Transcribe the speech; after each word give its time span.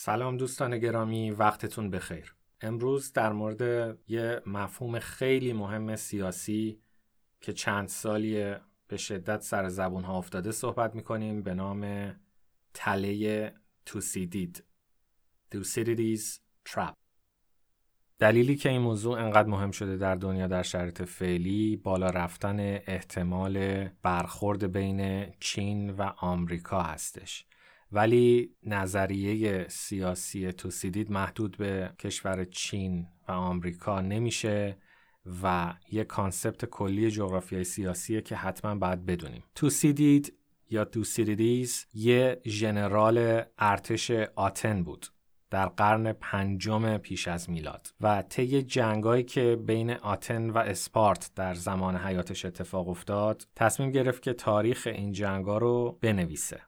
سلام 0.00 0.36
دوستان 0.36 0.78
گرامی 0.78 1.30
وقتتون 1.30 1.90
بخیر. 1.90 2.34
امروز 2.60 3.12
در 3.12 3.32
مورد 3.32 3.62
یه 4.08 4.42
مفهوم 4.46 4.98
خیلی 4.98 5.52
مهم 5.52 5.96
سیاسی 5.96 6.80
که 7.40 7.52
چند 7.52 7.88
سالی 7.88 8.54
به 8.88 8.96
شدت 8.96 9.40
سر 9.40 9.68
زبون 9.68 10.04
ها 10.04 10.18
افتاده 10.18 10.52
صحبت 10.52 10.94
می‌کنیم 10.94 11.42
به 11.42 11.54
نام 11.54 12.12
تله 12.74 13.52
توسیدید. 13.86 14.64
توسیدیدیز 15.50 16.40
ترپ 16.64 16.94
دلیلی 18.18 18.56
که 18.56 18.68
این 18.68 18.80
موضوع 18.80 19.18
انقدر 19.18 19.48
مهم 19.48 19.70
شده 19.70 19.96
در 19.96 20.14
دنیا 20.14 20.46
در 20.46 20.62
شرایط 20.62 21.02
فعلی 21.02 21.76
بالا 21.76 22.10
رفتن 22.10 22.60
احتمال 22.86 23.84
برخورد 24.02 24.72
بین 24.72 25.32
چین 25.40 25.90
و 25.90 26.02
آمریکا 26.02 26.82
هستش. 26.82 27.46
ولی 27.92 28.50
نظریه 28.62 29.68
سیاسی 29.68 30.52
توسیدید 30.52 31.10
محدود 31.10 31.56
به 31.56 31.90
کشور 31.98 32.44
چین 32.44 33.06
و 33.28 33.32
آمریکا 33.32 34.00
نمیشه 34.00 34.78
و 35.42 35.74
یه 35.92 36.04
concept 36.04 36.64
کلی 36.64 37.10
جغرافیای 37.10 37.64
سیاسیه 37.64 38.20
که 38.20 38.36
حتما 38.36 38.74
باید 38.74 39.06
بدونیم. 39.06 39.44
توسیدید 39.54 40.32
یا 40.70 40.84
توسیدیدیز 40.84 41.86
یه 41.94 42.40
ژنرال 42.46 43.42
ارتش 43.58 44.10
آتن 44.36 44.82
بود 44.82 45.06
در 45.50 45.66
قرن 45.66 46.12
پنجم 46.12 46.96
پیش 46.96 47.28
از 47.28 47.50
میلاد 47.50 47.88
و 48.00 48.22
طی 48.22 48.62
جنگایی 48.62 49.22
که 49.22 49.56
بین 49.66 49.90
آتن 49.90 50.50
و 50.50 50.58
اسپارت 50.58 51.30
در 51.34 51.54
زمان 51.54 51.96
حیاتش 51.96 52.44
اتفاق 52.44 52.88
افتاد 52.88 53.46
تصمیم 53.56 53.90
گرفت 53.90 54.22
که 54.22 54.32
تاریخ 54.32 54.86
این 54.86 55.12
جنگا 55.12 55.58
رو 55.58 55.98
بنویسه. 56.00 56.67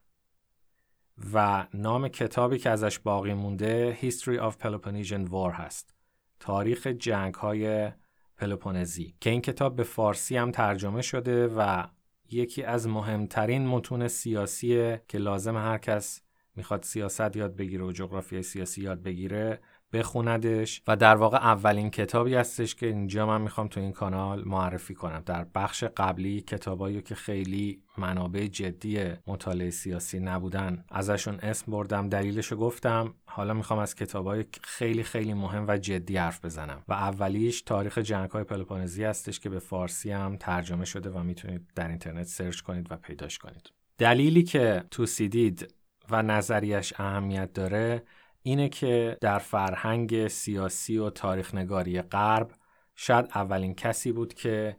و 1.33 1.67
نام 1.75 2.09
کتابی 2.09 2.59
که 2.59 2.71
ازش 2.71 2.99
باقی 2.99 3.35
مونده 3.35 3.99
History 4.03 4.39
of 4.39 4.55
Peloponnesian 4.65 5.31
War 5.31 5.53
هست. 5.53 5.95
تاریخ 6.41 6.87
جنگ 6.87 7.35
های 7.35 7.91
پلوپونزی. 8.37 9.15
که 9.21 9.31
این 9.31 9.41
کتاب 9.41 9.77
به 9.77 9.83
فارسی 9.83 10.37
هم 10.37 10.51
ترجمه 10.51 11.03
شده 11.03 11.47
و 11.47 11.87
یکی 12.31 12.63
از 12.63 12.89
مهمترین 12.89 13.67
متون 13.67 14.09
سیاسیه 14.09 15.03
که 15.09 15.19
لازم 15.19 15.57
هر 15.57 15.79
کس 15.79 16.23
می‌خواد 16.57 16.83
سیاست 16.83 17.37
یاد 17.37 17.57
بگیره 17.57 17.85
و 17.85 17.93
جغرافیای 17.93 18.43
سیاسی 18.43 18.83
یاد 18.83 19.03
بگیره 19.03 19.61
بخوندش 19.93 20.83
و 20.89 20.97
در 20.97 21.17
واقع 21.17 21.37
اولین 21.37 21.91
کتابی 21.91 22.35
هستش 22.35 22.75
که 22.75 22.87
اینجا 22.87 23.27
من 23.27 23.41
می‌خوام 23.41 23.69
تو 23.69 23.81
این 23.81 23.93
کانال 23.93 24.45
معرفی 24.45 24.95
کنم. 24.95 25.23
در 25.27 25.47
بخش 25.55 25.85
قبلی 25.85 26.41
کتابایی 26.41 27.03
که 27.03 27.15
خیلی 27.15 27.83
منابع 27.99 28.47
جدی 28.47 29.05
مطالعه 29.27 29.71
سیاسی 29.71 30.21
نبودن 30.21 30.85
ازشون 30.91 31.35
اسم 31.35 31.73
بردم 31.73 32.09
دلیلشو 32.09 32.57
گفتم. 32.57 33.15
حالا 33.27 33.55
می‌خوام 33.55 33.79
از 33.79 33.95
کتابای 33.95 34.45
خیلی 34.63 35.03
خیلی 35.03 35.35
مهم 35.35 35.65
و 35.69 35.79
جدی 35.79 36.17
حرف 36.17 36.45
بزنم 36.45 36.83
و 36.89 36.93
اولیش 36.93 37.63
تاریخ 37.63 37.99
جنگ 37.99 38.31
های 38.31 38.45
پلوپونزی 38.45 39.05
هستش 39.05 39.41
که 39.41 39.49
به 39.49 39.59
فارسی 39.59 40.11
هم 40.11 40.37
ترجمه 40.37 40.85
شده 40.85 41.11
و 41.11 41.23
می‌تونید 41.23 41.67
در 41.75 41.89
اینترنت 41.89 42.27
سرچ 42.27 42.61
کنید 42.61 42.87
و 42.93 42.97
پیداش 42.97 43.39
کنید. 43.39 43.73
دلیلی 43.99 44.43
که 44.43 44.85
توسیدید 44.91 45.75
و 46.11 46.23
نظریش 46.23 46.93
اهمیت 46.97 47.53
داره 47.53 48.03
اینه 48.43 48.69
که 48.69 49.19
در 49.21 49.39
فرهنگ 49.39 50.29
سیاسی 50.29 50.99
و 50.99 51.11
تاریخ 51.11 51.55
نگاری 51.55 52.03
غرب 52.03 52.51
شاید 52.95 53.29
اولین 53.35 53.75
کسی 53.75 54.13
بود 54.13 54.35
که 54.35 54.77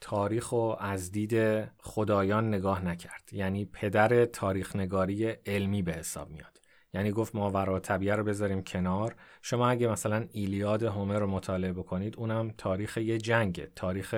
تاریخ 0.00 0.48
رو 0.48 0.76
از 0.80 1.12
دید 1.12 1.64
خدایان 1.78 2.48
نگاه 2.48 2.84
نکرد. 2.84 3.28
یعنی 3.32 3.64
پدر 3.64 4.24
تاریخ 4.24 4.76
نگاری 4.76 5.24
علمی 5.24 5.82
به 5.82 5.92
حساب 5.92 6.30
میاد. 6.30 6.60
یعنی 6.94 7.12
گفت 7.12 7.34
ماورا 7.34 7.80
طبیعه 7.80 8.14
رو 8.14 8.24
بذاریم 8.24 8.62
کنار. 8.62 9.16
شما 9.42 9.68
اگه 9.68 9.88
مثلا 9.88 10.26
ایلیاد 10.32 10.82
هومر 10.82 11.18
رو 11.18 11.26
مطالعه 11.26 11.72
بکنید 11.72 12.16
اونم 12.16 12.54
تاریخ 12.58 12.96
یه 12.96 13.18
جنگه 13.18 13.72
تاریخ 13.76 14.14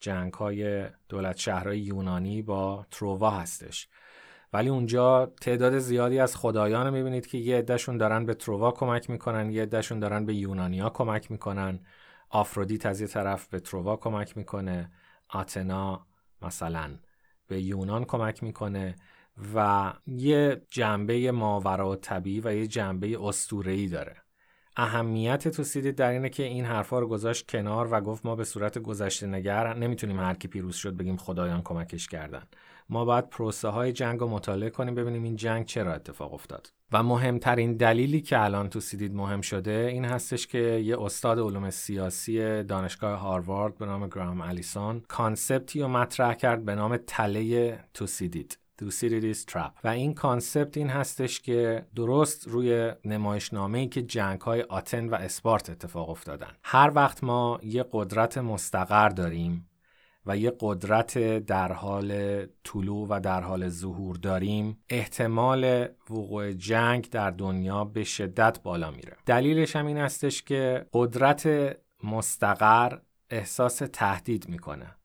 جنگ 0.00 0.32
های 0.32 0.86
دولت 1.08 1.36
شهرهای 1.36 1.80
یونانی 1.80 2.42
با 2.42 2.86
ترووا 2.90 3.30
هستش. 3.30 3.88
ولی 4.52 4.68
اونجا 4.68 5.26
تعداد 5.40 5.78
زیادی 5.78 6.18
از 6.18 6.36
خدایان 6.36 6.86
رو 6.86 6.92
می‌بینید 6.92 7.26
که 7.26 7.38
یه 7.38 7.58
عدهشون 7.58 7.96
دارن 7.96 8.26
به 8.26 8.34
تروا 8.34 8.70
کمک 8.70 9.10
می‌کنن 9.10 9.50
یه 9.50 9.62
عدهشون 9.62 10.00
دارن 10.00 10.26
به 10.26 10.34
یونانیا 10.34 10.90
کمک 10.90 11.30
می‌کنن. 11.30 11.80
آفرودیت 12.30 12.86
از 12.86 13.00
یه 13.00 13.06
طرف 13.06 13.48
به 13.48 13.60
تروا 13.60 13.96
کمک 13.96 14.36
می‌کنه. 14.36 14.92
آتنا 15.28 16.06
مثلا 16.42 16.98
به 17.46 17.60
یونان 17.60 18.04
کمک 18.04 18.42
می‌کنه 18.42 18.96
و 19.54 19.92
یه 20.06 20.62
جنبه 20.70 21.32
ماورا 21.32 21.90
و 21.90 21.96
طبیعی 21.96 22.40
و 22.40 22.54
یه 22.54 22.66
جنبه 22.66 23.18
استورهی 23.20 23.88
داره. 23.88 24.16
اهمیت 24.76 25.48
توسیدی 25.48 25.92
در 25.92 26.10
اینه 26.10 26.28
که 26.28 26.42
این 26.42 26.64
حرفا 26.64 26.98
رو 26.98 27.08
گذاشت 27.08 27.50
کنار 27.50 27.88
و 27.90 28.00
گفت 28.00 28.26
ما 28.26 28.36
به 28.36 28.44
صورت 28.44 28.78
گذشته 28.78 29.26
نگر 29.26 29.74
نمی‌تونیم 29.74 30.20
هر 30.20 30.34
کی 30.34 30.48
پیروز 30.48 30.76
شد 30.76 30.96
بگیم 30.96 31.16
خدایان 31.16 31.62
کمکش 31.62 32.08
کردن. 32.08 32.42
ما 32.88 33.04
باید 33.04 33.28
پروسه 33.28 33.68
های 33.68 33.92
جنگ 33.92 34.20
رو 34.20 34.28
مطالعه 34.28 34.70
کنیم 34.70 34.94
ببینیم 34.94 35.22
این 35.22 35.36
جنگ 35.36 35.64
چرا 35.64 35.94
اتفاق 35.94 36.34
افتاد. 36.34 36.72
و 36.92 37.02
مهمترین 37.02 37.76
دلیلی 37.76 38.20
که 38.20 38.44
الان 38.44 38.68
توسیدید 38.68 39.14
مهم 39.14 39.40
شده 39.40 39.88
این 39.92 40.04
هستش 40.04 40.46
که 40.46 40.58
یه 40.58 41.02
استاد 41.02 41.38
علوم 41.38 41.70
سیاسی 41.70 42.62
دانشگاه 42.62 43.18
هاروارد 43.18 43.78
به 43.78 43.86
نام 43.86 44.08
گرام 44.08 44.40
الیسون 44.40 45.02
concept 45.08 45.71
ی 45.71 45.80
رو 45.80 45.88
مطرح 45.88 46.34
کرد 46.34 46.64
به 46.64 46.74
نام 46.74 46.96
تله 46.96 47.78
توسیدید 47.94 48.58
Thucydides 48.82 49.44
trap. 49.46 49.72
و 49.84 49.88
این 49.88 50.14
concept 50.14 50.76
این 50.76 50.88
هستش 50.88 51.40
که 51.40 51.86
درست 51.94 52.48
روی 52.48 52.92
نمایشنامه 53.04 53.86
که 53.86 54.02
جنگ 54.02 54.40
های 54.40 54.62
آتن 54.62 55.08
و 55.08 55.14
اسپارت 55.14 55.70
اتفاق 55.70 56.10
افتادن. 56.10 56.52
هر 56.62 56.92
وقت 56.94 57.24
ما 57.24 57.60
یه 57.62 57.84
قدرت 57.92 58.38
مستقر 58.38 59.08
داریم 59.08 59.68
و 60.26 60.36
یه 60.36 60.52
قدرت 60.60 61.38
در 61.38 61.72
حال 61.72 62.42
طلوع 62.64 63.06
و 63.10 63.20
در 63.20 63.40
حال 63.40 63.68
ظهور 63.68 64.16
داریم 64.16 64.78
احتمال 64.88 65.88
وقوع 66.10 66.52
جنگ 66.52 67.10
در 67.10 67.30
دنیا 67.30 67.84
به 67.84 68.04
شدت 68.04 68.62
بالا 68.62 68.90
میره. 68.90 69.16
دلیلش 69.26 69.76
هم 69.76 69.86
این 69.86 69.98
هستش 69.98 70.42
که 70.42 70.86
قدرت 70.92 71.76
مستقر 72.04 72.98
احساس 73.30 73.82
تهدید 73.92 74.48
می‌کنه 74.48 74.96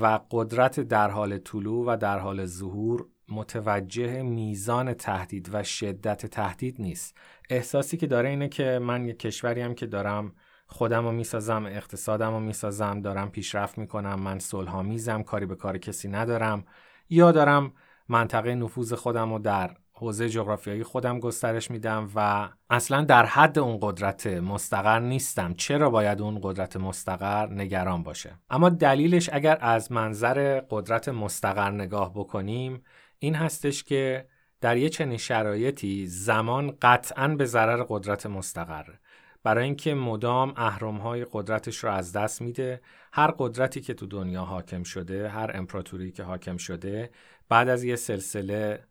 و 0.00 0.20
قدرت 0.30 0.80
در 0.80 1.10
حال 1.10 1.38
طلوع 1.38 1.86
و 1.86 1.96
در 1.96 2.18
حال 2.18 2.46
ظهور 2.46 3.06
متوجه 3.28 4.22
میزان 4.22 4.94
تهدید 4.94 5.50
و 5.52 5.62
شدت 5.62 6.26
تهدید 6.26 6.76
نیست. 6.78 7.16
احساسی 7.50 7.96
که 7.96 8.06
داره 8.06 8.28
اینه 8.28 8.48
که 8.48 8.78
من 8.82 9.04
یه 9.04 9.14
کشوری 9.14 9.60
هم 9.60 9.74
که 9.74 9.86
دارم 9.86 10.32
خودم 10.72 11.04
رو 11.04 11.12
می‌سازم 11.12 11.66
اقتصادم 11.66 12.32
رو 12.32 12.40
می‌سازم 12.40 13.00
دارم 13.00 13.30
پیشرفت 13.30 13.78
می‌کنم 13.78 14.20
من 14.20 14.38
صلح 14.38 14.80
میزم 14.80 15.22
کاری 15.22 15.46
به 15.46 15.54
کار 15.54 15.78
کسی 15.78 16.08
ندارم. 16.08 16.64
یا 17.10 17.32
دارم 17.32 17.72
منطقه 18.08 18.54
نفوذ 18.54 18.92
خودم 18.92 19.32
رو 19.32 19.38
در 19.38 19.76
حوزه 19.92 20.28
جغرافیایی 20.28 20.82
خودم 20.82 21.20
گسترش 21.20 21.70
میدم 21.70 22.08
و 22.14 22.48
اصلا 22.70 23.04
در 23.04 23.26
حد 23.26 23.58
اون 23.58 23.78
قدرت 23.82 24.26
مستقر 24.26 24.98
نیستم. 24.98 25.54
چرا 25.54 25.90
باید 25.90 26.20
اون 26.20 26.40
قدرت 26.42 26.76
مستقر 26.76 27.46
نگران 27.46 28.02
باشه؟ 28.02 28.38
اما 28.50 28.68
دلیلش 28.68 29.30
اگر 29.32 29.58
از 29.60 29.92
منظر 29.92 30.60
قدرت 30.70 31.08
مستقر 31.08 31.70
نگاه 31.70 32.12
بکنیم 32.14 32.82
این 33.18 33.34
هستش 33.34 33.84
که 33.84 34.26
در 34.60 34.76
یه 34.76 34.88
چنین 34.88 35.18
شرایطی 35.18 36.06
زمان 36.06 36.76
قطعا 36.82 37.28
به 37.28 37.44
ضرر 37.44 37.84
قدرت 37.88 38.26
مستقره. 38.26 38.99
برای 39.42 39.64
اینکه 39.64 39.94
مدام 39.94 40.50
های 40.50 41.26
قدرتش 41.32 41.76
رو 41.76 41.90
از 41.90 42.12
دست 42.12 42.42
میده 42.42 42.80
هر 43.12 43.34
قدرتی 43.38 43.80
که 43.80 43.94
تو 43.94 44.06
دنیا 44.06 44.42
حاکم 44.42 44.82
شده 44.82 45.28
هر 45.28 45.50
امپراتوری 45.54 46.12
که 46.12 46.22
حاکم 46.22 46.56
شده 46.56 47.10
بعد 47.48 47.68
از 47.68 47.84
یه 47.84 47.96
سلسله 47.96 48.84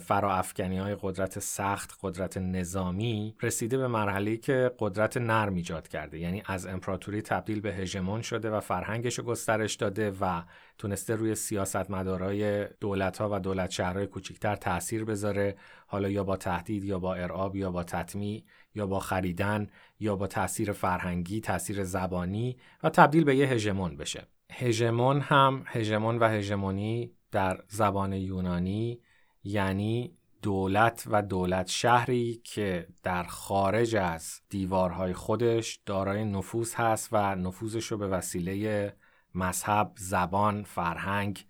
فراافکنی 0.00 0.78
های 0.78 0.96
قدرت 1.00 1.38
سخت 1.38 1.98
قدرت 2.02 2.38
نظامی 2.38 3.34
رسیده 3.42 3.78
به 3.78 3.86
مرحله 3.86 4.36
که 4.36 4.72
قدرت 4.78 5.16
نرم 5.16 5.54
ایجاد 5.54 5.88
کرده. 5.88 6.18
یعنی 6.18 6.42
از 6.46 6.66
امپراتوری 6.66 7.22
تبدیل 7.22 7.60
به 7.60 7.74
هژمون 7.74 8.22
شده 8.22 8.50
و 8.50 8.60
فرهنگش 8.60 9.18
رو 9.18 9.24
گسترش 9.24 9.74
داده 9.74 10.10
و 10.20 10.42
تونسته 10.78 11.14
روی 11.14 11.34
سیاستمدارای 11.34 12.66
دولت 12.80 13.18
ها 13.18 13.28
و 13.32 13.40
دولت 13.40 13.70
شهرهای 13.70 14.06
کوچکتر 14.06 14.56
تاثیر 14.56 15.04
بذاره. 15.04 15.56
حالا 15.86 16.08
یا 16.08 16.24
با 16.24 16.36
تهدید 16.36 16.84
یا 16.84 16.98
با 16.98 17.14
ارعاب 17.14 17.56
یا 17.56 17.70
با 17.70 17.84
تطمیع 17.84 18.44
یا 18.74 18.86
با 18.86 19.00
خریدن 19.00 19.66
یا 20.00 20.16
با 20.16 20.26
تاثیر 20.26 20.72
فرهنگی 20.72 21.40
تاثیر 21.40 21.84
زبانی 21.84 22.56
و 22.82 22.90
تبدیل 22.90 23.24
به 23.24 23.36
یه 23.36 23.46
هژمون 23.46 23.96
بشه. 23.96 24.26
هژمون 24.52 25.20
هم 25.20 25.64
هژمون 25.66 26.18
و 26.18 26.28
هژمونی 26.28 27.12
در 27.32 27.60
زبان 27.68 28.12
یونانی 28.12 29.00
یعنی 29.46 30.16
دولت 30.42 31.04
و 31.10 31.22
دولت 31.22 31.68
شهری 31.68 32.40
که 32.44 32.86
در 33.02 33.24
خارج 33.24 33.96
از 33.96 34.40
دیوارهای 34.48 35.12
خودش 35.12 35.80
دارای 35.86 36.24
نفوذ 36.24 36.74
هست 36.74 37.08
و 37.12 37.34
نفوذش 37.34 37.86
رو 37.86 37.98
به 37.98 38.08
وسیله 38.08 38.96
مذهب، 39.34 39.92
زبان، 39.96 40.62
فرهنگ 40.62 41.46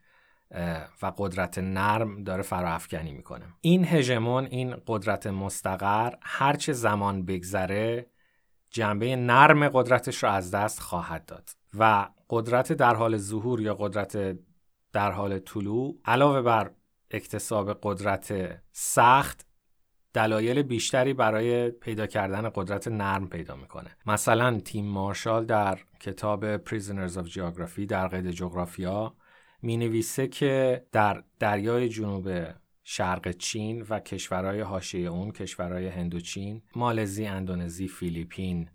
و 1.02 1.12
قدرت 1.16 1.58
نرم 1.58 2.24
داره 2.24 2.42
فراافکنی 2.42 3.12
می‌کنه. 3.12 3.44
این 3.60 3.84
هژمون 3.84 4.44
این 4.44 4.76
قدرت 4.86 5.26
مستقر 5.26 6.14
هرچه 6.22 6.72
زمان 6.72 7.24
بگذره 7.24 8.06
جنبه 8.70 9.16
نرم 9.16 9.68
قدرتش 9.68 10.22
رو 10.22 10.30
از 10.30 10.50
دست 10.50 10.80
خواهد 10.80 11.26
داد. 11.26 11.50
و 11.78 12.08
قدرت 12.30 12.72
در 12.72 12.94
حال 12.94 13.16
ظهور 13.16 13.60
یا 13.60 13.74
قدرت 13.74 14.38
در 14.92 15.10
حال 15.10 15.38
طلوع 15.38 15.96
علاوه 16.04 16.42
بر 16.42 16.70
اکتساب 17.10 17.78
قدرت 17.82 18.34
سخت 18.72 19.46
دلایل 20.14 20.62
بیشتری 20.62 21.12
برای 21.14 21.70
پیدا 21.70 22.06
کردن 22.06 22.50
قدرت 22.54 22.88
نرم 22.88 23.28
پیدا 23.28 23.56
می‌کنه. 23.56 23.96
مثلا 24.06 24.60
تیم 24.60 24.84
مارشال 24.84 25.44
در 25.44 25.78
کتاب 26.00 26.64
Prisoners 26.64 27.12
of 27.12 27.32
Geography 27.32 27.86
در 27.88 28.08
قید 28.08 28.30
جغرافیا 28.30 29.16
می 29.62 29.76
نویسه 29.76 30.26
که 30.28 30.86
در 30.92 31.24
دریای 31.38 31.88
جنوب 31.88 32.28
شرق 32.84 33.30
چین 33.30 33.86
و 33.88 34.00
کشورهای 34.00 34.60
حاشیه 34.60 35.08
اون 35.08 35.30
کشورهای 35.30 35.86
هندوچین 35.88 36.62
مالزی، 36.76 37.26
اندونزی، 37.26 37.88
فیلیپین 37.88 38.70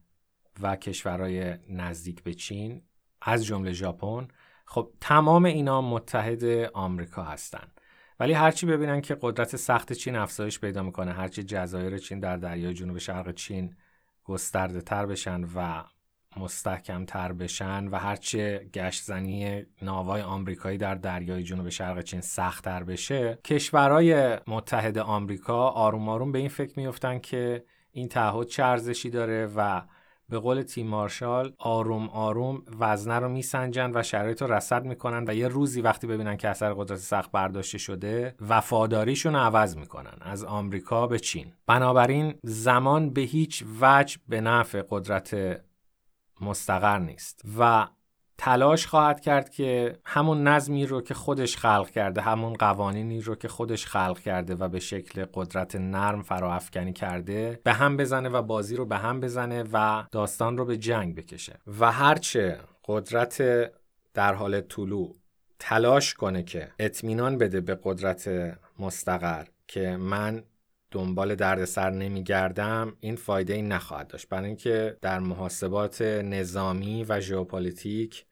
و 0.61 0.75
کشورهای 0.75 1.57
نزدیک 1.69 2.23
به 2.23 2.33
چین 2.33 2.81
از 3.21 3.45
جمله 3.45 3.71
ژاپن 3.71 4.27
خب 4.65 4.93
تمام 5.01 5.45
اینا 5.45 5.81
متحد 5.81 6.43
آمریکا 6.73 7.23
هستند 7.23 7.80
ولی 8.21 8.33
هرچی 8.33 8.65
ببینن 8.65 9.01
که 9.01 9.17
قدرت 9.21 9.55
سخت 9.55 9.93
چین 9.93 10.15
افزایش 10.15 10.59
پیدا 10.59 10.83
می‌کنه 10.83 11.13
هرچی 11.13 11.43
جزایر 11.43 11.97
چین 11.97 12.19
در 12.19 12.37
دریای 12.37 12.73
جنوب 12.73 12.97
شرق 12.97 13.33
چین 13.33 13.75
گسترده 14.23 14.81
تر 14.81 15.05
بشن 15.05 15.43
و 15.43 15.83
مستحکم 16.37 17.05
تر 17.05 17.33
بشن 17.33 17.87
و 17.87 17.95
هرچه 17.95 18.69
گشت 18.73 19.03
زنی 19.03 19.65
ناوای 19.81 20.21
آمریکایی 20.21 20.77
در 20.77 20.95
دریای 20.95 21.43
جنوب 21.43 21.69
شرق 21.69 22.01
چین 22.01 22.21
سخت 22.21 22.63
تر 22.63 22.83
بشه 22.83 23.39
کشورهای 23.45 24.37
متحد 24.47 24.97
آمریکا 24.97 25.67
آروم 25.69 26.09
آروم 26.09 26.31
به 26.31 26.39
این 26.39 26.49
فکر 26.49 26.79
میفتن 26.79 27.19
که 27.19 27.63
این 27.91 28.07
تعهد 28.07 28.47
چه 28.47 29.09
داره 29.09 29.51
و 29.55 29.81
به 30.31 30.39
قول 30.39 30.61
تیم 30.61 30.87
مارشال 30.87 31.53
آروم 31.57 32.09
آروم 32.09 32.63
وزنه 32.79 33.19
رو 33.19 33.29
میسنجن 33.29 33.91
و 33.93 34.03
شرایط 34.03 34.41
رو 34.41 34.53
رصد 34.53 34.85
می‌کنن 34.85 35.25
و 35.27 35.35
یه 35.35 35.47
روزی 35.47 35.81
وقتی 35.81 36.07
ببینن 36.07 36.37
که 36.37 36.49
اثر 36.49 36.73
قدرت 36.73 36.99
سخت 36.99 37.31
برداشته 37.31 37.77
شده 37.77 38.35
وفاداریشون 38.49 39.33
رو 39.33 39.39
عوض 39.39 39.77
می‌کنن 39.77 40.17
از 40.21 40.43
آمریکا 40.43 41.07
به 41.07 41.19
چین. 41.19 41.53
بنابراین 41.67 42.33
زمان 42.43 43.09
به 43.09 43.21
هیچ 43.21 43.63
وجه 43.81 44.17
به 44.27 44.41
نفع 44.41 44.83
قدرت 44.89 45.61
مستقر 46.41 46.99
نیست 46.99 47.41
و 47.59 47.87
تلاش 48.43 48.87
خواهد 48.87 49.19
کرد 49.19 49.49
که 49.49 49.99
همون 50.05 50.47
نظمی 50.47 50.85
رو 50.85 51.01
که 51.01 51.13
خودش 51.13 51.57
خلق 51.57 51.89
کرده 51.89 52.21
همون 52.21 52.53
قوانینی 52.53 53.21
رو 53.21 53.35
که 53.35 53.47
خودش 53.47 53.85
خلق 53.85 54.19
کرده 54.19 54.55
و 54.55 54.67
به 54.67 54.79
شکل 54.79 55.25
قدرت 55.33 55.75
نرم 55.75 56.21
فراافکنی 56.21 56.93
کرده 56.93 57.59
به 57.63 57.73
هم 57.73 57.97
بزنه 57.97 58.29
و 58.29 58.41
بازی 58.41 58.75
رو 58.75 58.85
به 58.85 58.97
هم 58.97 59.19
بزنه 59.19 59.63
و 59.73 60.03
داستان 60.11 60.57
رو 60.57 60.65
به 60.65 60.77
جنگ 60.77 61.15
بکشه. 61.15 61.59
و 61.79 61.91
هرچه 61.91 62.59
قدرت 62.85 63.43
در 64.13 64.33
حال 64.33 64.61
طلوع 64.61 65.15
تلاش 65.59 66.13
کنه 66.13 66.43
که 66.43 66.71
اطمینان 66.79 67.37
بده 67.37 67.61
به 67.61 67.79
قدرت 67.83 68.29
مستقر 68.79 69.45
که 69.67 69.97
من 69.97 70.43
دنبال 70.91 71.35
دردسر 71.35 71.89
نمیگردم 71.89 72.93
این 72.99 73.15
فایده 73.15 73.53
ای 73.53 73.61
نخواهد 73.61 74.07
داشت. 74.07 74.29
برای 74.29 74.47
اینکه 74.47 74.97
در 75.01 75.19
محاسبات 75.19 76.01
نظامی 76.01 77.03
و 77.03 77.19
ژئوپلیتیک 77.19 78.25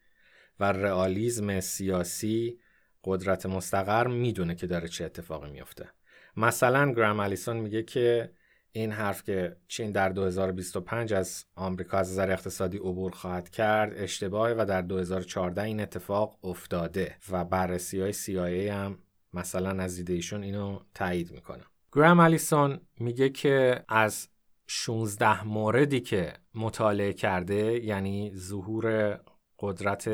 و 0.60 0.64
رئالیسم 0.64 1.60
سیاسی 1.60 2.60
قدرت 3.04 3.46
مستقر 3.46 4.06
می‌دونه 4.06 4.54
که 4.54 4.66
داره 4.66 4.88
چه 4.88 5.04
اتفاقی 5.04 5.50
میفته 5.50 5.88
مثلا 6.36 6.92
گرام 6.92 7.20
الیسون 7.20 7.56
میگه 7.56 7.82
که 7.82 8.32
این 8.72 8.92
حرف 8.92 9.22
که 9.22 9.56
چین 9.68 9.92
در 9.92 10.08
2025 10.08 11.12
از 11.12 11.44
آمریکا 11.54 11.98
از 11.98 12.10
نظر 12.10 12.30
اقتصادی 12.30 12.78
عبور 12.78 13.12
خواهد 13.12 13.50
کرد 13.50 13.92
اشتباهه 13.96 14.54
و 14.58 14.64
در 14.68 14.82
2014 14.82 15.62
این 15.62 15.80
اتفاق 15.80 16.44
افتاده 16.44 17.16
و 17.30 17.44
بررسی 17.44 18.00
های 18.00 18.12
CIA 18.12 18.70
هم 18.70 18.98
مثلا 19.34 19.82
از 19.82 19.96
دیده 19.96 20.12
ایشون 20.12 20.42
اینو 20.42 20.80
تایید 20.94 21.32
می‌کنه. 21.32 21.62
گرام 21.92 22.20
الیسون 22.20 22.80
میگه 23.00 23.28
که 23.28 23.84
از 23.88 24.28
16 24.66 25.44
موردی 25.46 26.00
که 26.00 26.32
مطالعه 26.54 27.12
کرده 27.12 27.84
یعنی 27.84 28.32
ظهور 28.36 29.16
قدرت 29.58 30.08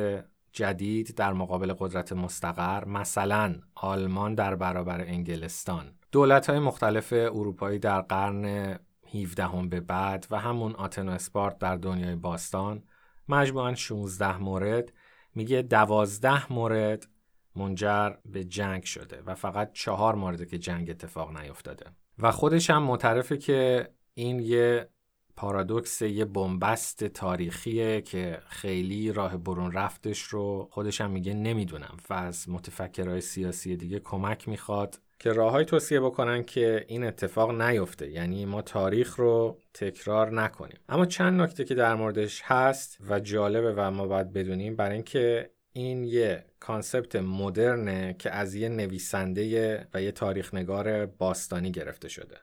جدید 0.57 1.15
در 1.15 1.33
مقابل 1.33 1.73
قدرت 1.79 2.13
مستقر 2.13 2.85
مثلا 2.85 3.55
آلمان 3.75 4.35
در 4.35 4.55
برابر 4.55 5.01
انگلستان. 5.01 5.93
دولت 6.13 6.51
های 6.51 6.59
مختلف 6.59 7.13
اروپایی 7.13 7.79
در 7.79 8.01
قرن 8.01 8.79
17 9.15 9.45
هم 9.45 9.69
به 9.69 9.81
بعد 9.81 10.27
و 10.31 10.39
همون 10.39 10.73
آتن 10.73 11.09
و 11.09 11.13
اسپارت 11.13 11.59
در 11.59 11.77
دنیای 11.77 12.17
باستان 12.17 12.83
مجموعا 13.29 13.75
16 13.75 14.37
مورد 14.37 14.93
میگه 15.35 15.63
12 15.63 16.53
مورد 16.53 17.09
منجر 17.57 18.11
به 18.25 18.45
جنگ 18.45 18.85
شده 18.85 19.23
و 19.27 19.35
فقط 19.35 19.73
چهار 19.73 20.15
مورد 20.15 20.49
که 20.49 20.59
جنگ 20.59 20.91
اتفاق 20.91 21.41
نیفتاده. 21.41 21.87
و 22.19 22.31
خودش 22.33 22.71
هم 22.71 22.83
معترفه 22.83 23.37
که 23.37 23.89
این 24.15 24.41
یه 24.41 24.89
پارادوکس 25.37 26.03
یه 26.03 26.25
بنبست 26.25 27.05
تاریخیه 27.05 28.01
که 28.01 28.39
خیلی 28.49 29.13
راه 29.13 29.37
برون 29.37 29.73
رفتش 29.73 30.23
رو 30.23 30.69
خودش 30.71 31.01
هم 31.01 31.11
میگه 31.11 31.35
نمی‌دونم 31.35 31.97
و 32.11 32.15
از 32.15 32.49
متفکرهای 32.49 33.21
سیاسی 33.21 33.77
دیگه 33.77 34.01
کمک 34.01 34.49
می‌خواد 34.49 35.01
که 35.19 35.33
راههای 35.33 35.65
توصیه 35.65 36.01
بکنن 36.01 36.43
که 36.45 36.85
این 36.89 37.05
اتفاق 37.05 37.63
نیفته. 37.63 38.11
یعنی 38.11 38.45
ما 38.45 38.63
تاریخ 38.63 39.17
رو 39.17 39.59
تکرار 39.75 40.33
نکنیم. 40.33 40.79
اما 40.89 41.07
چند 41.07 41.41
نکته 41.41 41.65
که 41.65 41.75
در 41.75 41.95
موردش 41.95 42.43
هست 42.45 42.99
و 43.09 43.21
جالبه 43.21 43.73
و 43.73 43.91
ما 43.91 44.07
باید 44.07 44.33
بدونیم 44.33 44.77
برای 44.77 44.95
اینکه 44.95 45.51
این 45.73 46.05
یه 46.05 46.45
کانسپت 46.61 47.17
مدرنه 47.17 48.17
که 48.19 48.31
از 48.31 48.55
یه 48.55 48.69
نویسنده 48.69 49.89
و 49.95 50.03
یه 50.03 50.13
تاریخ 50.13 50.55
نگار 50.55 51.07
باستانی 51.07 51.71
گرفته 51.71 52.09
شده. 52.09 52.37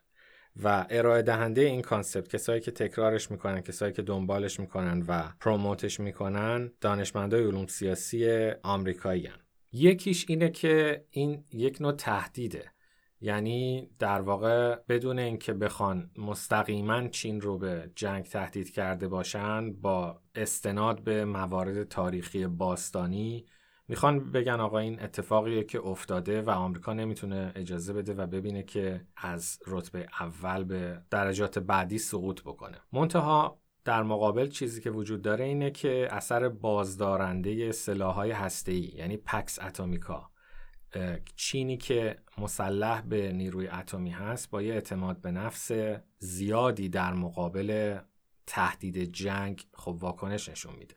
و 0.63 0.85
ارائه 0.89 1.21
دهنده 1.21 1.61
این 1.61 1.81
concept 1.81 2.27
کسایی 2.27 2.61
که 2.61 2.71
تکرارش 2.71 3.31
می‌کنن 3.31 3.61
کسایی 3.61 3.94
که 3.94 4.01
دنبالش 4.01 4.59
می‌کنن 4.59 5.05
و 5.07 5.23
promote 5.39 5.86
ش 5.86 6.00
می‌کنن 6.00 6.71
دانشمندای 6.81 7.44
علوم 7.44 7.67
سیاسی 7.67 8.51
آمریکایی 8.63 9.25
هن. 9.25 9.39
یکیش 9.71 10.25
اینه 10.29 10.50
که 10.50 11.05
این 11.09 11.44
یک 11.51 11.81
نوع 11.81 11.91
تهدیده 11.91 12.71
یعنی 13.21 13.89
در 14.00 14.21
واقع 14.21 14.75
بدون 14.89 15.19
اینکه 15.19 15.53
بخوان 15.53 16.11
مستقیما 16.17 17.07
چین 17.07 17.41
رو 17.41 17.57
به 17.57 17.91
جنگ 17.95 18.23
تهدید 18.23 18.69
کرده 18.69 19.07
باشن 19.07 19.73
با 19.73 20.21
استناد 20.35 21.04
به 21.04 21.25
موارد 21.25 21.83
تاریخی 21.83 22.47
باستانی 22.47 23.45
می‌خوان 23.87 24.31
بگن 24.31 24.59
آقا 24.59 24.80
این 24.80 25.02
اتفاقیه 25.02 25.63
که 25.63 25.80
افتاده 25.80 26.42
و 26.42 26.49
آمریکا 26.49 26.94
نمی‌تونه 26.94 27.52
اجازه 27.56 27.94
بده 27.94 28.13
و 28.13 28.28
ببینه 28.28 28.63
که 28.63 29.06
از 29.18 29.59
رتبه 29.68 30.07
اول 30.19 30.63
به 30.63 31.02
درجات 31.09 31.59
بعدی 31.59 31.97
سقوط 31.97 32.42
بکنه. 32.42 32.78
منتها 32.92 33.59
در 33.85 34.04
مقابل 34.04 34.47
چیزی 34.47 34.81
که 34.81 34.92
وجود 34.92 35.21
داره 35.21 35.45
اینه 35.45 35.71
که 35.71 36.07
اثر 36.11 36.49
بازدارنده 36.49 37.71
سلاحهای 37.71 38.31
هسته‌ای 38.31 38.92
یعنی 38.95 39.18
پکس 39.18 39.59
اتمیکا 39.59 40.30
چینی 41.35 41.78
که 41.78 42.19
مسلح 42.37 43.02
به 43.02 43.31
نیروی 43.31 43.68
اتمی 43.68 44.09
هست 44.09 44.49
با 44.49 44.61
یه 44.61 44.73
اعتماد 44.73 45.21
به 45.21 45.31
نفس 45.31 45.71
زیادی 46.18 46.90
در 46.90 47.13
مقابل 47.13 47.99
تهدید 48.47 48.97
جنگ 48.97 49.68
خب 49.73 49.97
واکنش 49.99 50.49
نشون 50.49 50.75
میده. 50.75 50.95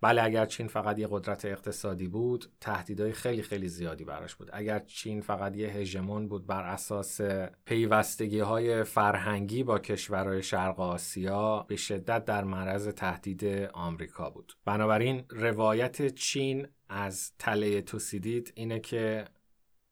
بله 0.00 0.22
اگر 0.22 0.46
چین 0.46 0.68
فقط 0.68 0.98
یه 0.98 1.08
قدرت 1.10 1.44
اقتصادی 1.44 2.08
بود 2.08 2.52
تهدیدهای 2.60 3.12
خیلی 3.12 3.42
خیلی 3.42 3.68
زیادی 3.68 4.04
براش 4.04 4.34
بود. 4.34 4.50
اگر 4.52 4.78
چین 4.78 5.20
فقط 5.20 5.56
یه 5.56 5.68
هژمون 5.68 6.28
بود 6.28 6.46
بر 6.46 6.62
اساس 6.62 7.20
پیوستگی 7.64 8.40
های 8.40 8.84
فرهنگی 8.84 9.62
با 9.62 9.78
کشورهای 9.78 10.42
شرق 10.42 10.80
آسیا 10.80 11.66
به 11.68 11.76
شدت 11.76 12.24
در 12.24 12.44
معرض 12.44 12.88
تهدید 12.88 13.44
آمریکا 13.72 14.30
بود. 14.30 14.52
بنابراین 14.64 15.24
روایت 15.30 16.14
چین 16.14 16.68
از 16.88 17.32
تله 17.38 17.82
توسیدید 17.82 18.52
اینه 18.56 18.80
که 18.80 19.24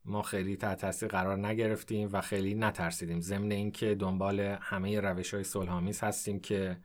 ما 0.05 0.23
خیلی 0.23 0.57
تحت 0.57 0.81
تاثیر 0.81 1.09
قرار 1.09 1.47
نگرفتیم 1.47 2.09
و 2.13 2.21
خیلی 2.21 2.55
نترسیدیم. 2.55 3.21
ضمن 3.21 3.53
اینکه 3.53 3.95
دنبال 3.95 4.41
همه 4.41 5.01
روش 5.01 5.35
های 5.35 5.45
صلحآمیز 5.45 6.01
هستیم 6.01 6.41
که 6.41 6.79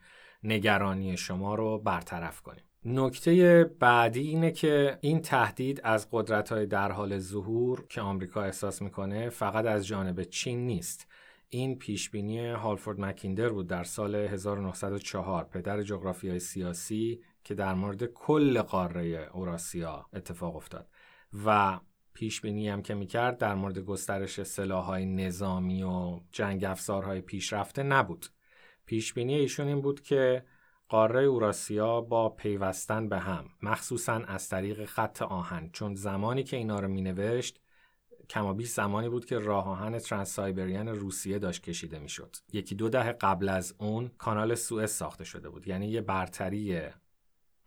نگرانی 0.44 1.18
شما 1.18 1.56
رو 1.56 1.80
برطرف 1.80 2.42
کنیم. 2.42 2.71
نکته 2.86 3.64
بعدی 3.80 4.22
اینه 4.22 4.52
که 4.52 4.98
این 5.02 5.22
تهدید 5.22 5.82
از 5.84 6.08
قدرت 6.12 6.52
های 6.52 6.66
در 6.66 6.92
حال 6.92 7.20
ظهور 7.20 7.86
که 7.90 8.02
آمریکا 8.02 8.44
احساس 8.44 8.82
می‌کنه 8.82 9.30
فقط 9.30 9.66
از 9.66 9.88
جانب 9.88 10.24
چین 10.24 10.68
نیست. 10.68 11.08
این 11.50 11.78
پیشبینی 11.78 12.48
هالفورد 12.48 13.00
مکیندر 13.00 13.50
بود 13.50 13.68
در 13.68 13.84
سال 13.84 14.16
1904 14.16 15.44
پدر 15.44 15.82
جغرافیای 15.82 16.40
سیاسی 16.40 17.22
که 17.44 17.56
در 17.56 17.74
مورد 17.74 18.06
کل 18.06 18.62
قاره 18.62 19.30
اوراسیا 19.34 20.06
اتفاق 20.14 20.56
افتاد. 20.56 20.88
و 21.46 21.80
پیش 22.14 22.42
بینی 22.42 22.70
هم 22.70 22.82
که 22.82 22.94
می‌کرد 22.94 23.38
در 23.38 23.56
مورد 23.56 23.80
گسترش 23.80 24.44
سلاحهای 24.44 25.06
نظامی 25.06 25.84
و 25.84 26.20
جنگ 26.32 26.64
افزارهای 26.64 27.22
پیشرفته 27.22 27.84
نبود. 27.84 28.26
پیش 28.86 29.14
بینی 29.14 29.36
ایشون 29.36 29.68
این 29.68 29.82
بود 29.82 30.02
که 30.02 30.44
قاره 30.92 31.24
اوراسیا 31.24 32.02
با 32.02 32.30
پیوستن 32.30 33.10
به 33.10 33.20
هم 33.20 33.50
مخصوصا 33.62 34.14
از 34.14 34.50
طریق 34.50 34.86
خط 34.86 35.22
آهن 35.22 35.70
چون 35.74 35.96
زمانی 35.96 36.44
که 36.44 36.58
اینا 36.58 36.80
رو 36.80 36.88
مینوشت 36.88 37.60
کمابیش 38.30 38.70
زمانی 38.70 39.10
بود 39.10 39.26
که 39.26 39.40
راه 39.40 39.68
آهن 39.68 40.00
ترانسایبریان 40.00 40.88
روسیه 40.88 41.40
داشت 41.40 41.64
کشیده 41.64 42.00
می‌شد. 42.00 42.36
یکی 42.54 42.76
دو 42.76 42.90
دهه 42.90 43.12
قبل 43.12 43.50
از 43.50 43.76
اون 43.78 44.12
کانال 44.18 44.56
سوئز 44.56 44.92
ساخته 44.92 45.24
شده 45.24 45.50
بود. 45.50 45.68
یعنی 45.68 45.88
یه 45.88 46.02
برتری 46.02 46.82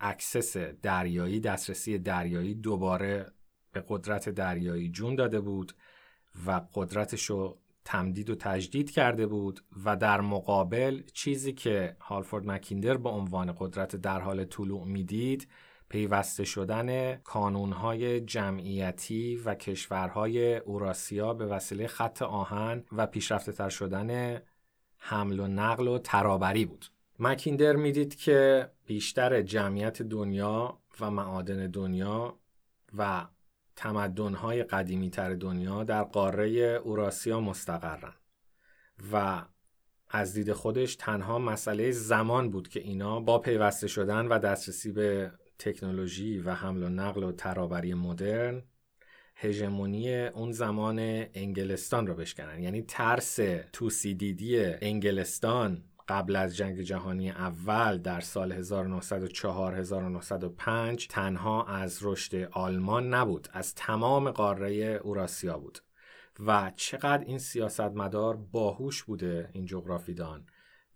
access 0.01 0.57
دریایی 0.57 1.41
دسترسی 1.41 1.99
دریایی 1.99 2.55
دوباره 2.55 3.33
به 3.73 3.85
قدرت 3.89 4.29
دریایی 4.29 4.91
جون 4.91 5.15
داده 5.15 5.41
بود 5.41 5.73
و 6.47 6.61
قدرتش 6.75 7.31
تمدید 7.85 8.31
و 8.31 8.35
تجدید 8.35 8.91
کرده 8.91 9.27
بود 9.27 9.61
و 9.85 9.97
در 9.97 10.21
مقابل 10.21 11.03
چیزی 11.13 11.53
که 11.53 11.97
هالفورد 12.01 12.47
مکیندر 12.47 12.97
به 12.97 13.09
عنوان 13.09 13.55
قدرت 13.59 13.97
در 13.97 14.21
حال 14.21 14.45
طلوع 14.45 14.85
می‌دید 14.85 15.49
پیوسته 15.89 16.45
شدن 16.45 17.17
کانونهای 17.17 18.21
جمعیتی 18.21 19.37
و 19.37 19.55
کشورهای 19.55 20.57
اوراسیا 20.57 21.35
به 21.35 21.47
وسیله 21.47 21.87
خط 21.87 22.23
آهن 22.23 22.85
و 22.93 23.07
پیشرفته 23.07 23.53
تر 23.53 23.69
شدن 23.69 24.41
حمل 24.99 25.41
و 25.41 25.47
نقل 25.47 25.89
و 25.89 25.99
ترابری 25.99 26.65
بود. 26.65 26.87
مکیندر 27.19 27.77
می‌دید 27.77 28.15
که 28.15 28.71
بیشتر 28.87 29.43
جمعیت 29.43 30.03
دنیا 30.03 30.79
و 31.01 31.11
معادن 31.11 31.71
دنیا 31.71 32.39
و 32.99 33.27
تمدنهای 33.77 34.63
قدیمی 34.63 35.11
تر 35.11 35.35
دنیا 35.35 35.85
در 35.85 36.03
قاره 36.03 36.49
اوراسیا 36.85 37.41
مستقرن 37.41 38.15
و 39.13 39.45
از 40.09 40.35
دید 40.35 40.53
خودش 40.53 40.97
تنها 40.97 41.39
مسئله 41.39 41.91
زمان 41.91 42.51
بود 42.51 42.69
که 42.69 42.81
اینا 42.81 43.21
با 43.21 43.39
پیوسته 43.39 43.87
شدن 43.87 44.27
و 44.27 44.39
دسترسی 44.39 44.93
به 44.93 45.33
تکنولوژی 45.59 46.39
و 46.39 46.51
حمل 46.55 46.83
و 46.83 46.89
نقل 46.89 47.23
و 47.23 47.33
ترابری 47.33 47.95
مدرن 47.95 48.63
هژمونی 49.37 50.27
اون 50.27 50.53
زمان 50.53 50.99
انگلستان 51.35 52.07
رو 52.07 52.15
بشکنن. 52.15 52.63
یعنی 52.63 52.83
ترس 52.83 53.39
توسیدیدی 53.73 54.65
انگلستان 54.65 55.83
قبل 56.09 56.37
از 56.37 56.57
جنگ 56.57 56.81
جهانی 56.81 57.31
اول 57.31 57.99
در 57.99 58.21
سال 58.21 58.65
1904-1905 58.65 61.07
تنها 61.09 61.65
از 61.65 61.99
رشد 62.03 62.49
آلمان 62.53 63.15
نبود 63.15 63.49
از 63.53 63.75
تمام 63.75 64.31
قاره 64.31 65.01
اوراسیا 65.03 65.59
بود. 65.59 65.79
و 66.41 66.73
چقدر 66.77 67.25
این 67.25 67.39
سیاستمدار 67.39 68.37
باهوش 68.37 69.03
بوده 69.03 69.51
این 69.53 69.67
جغرافیدان 69.67 70.47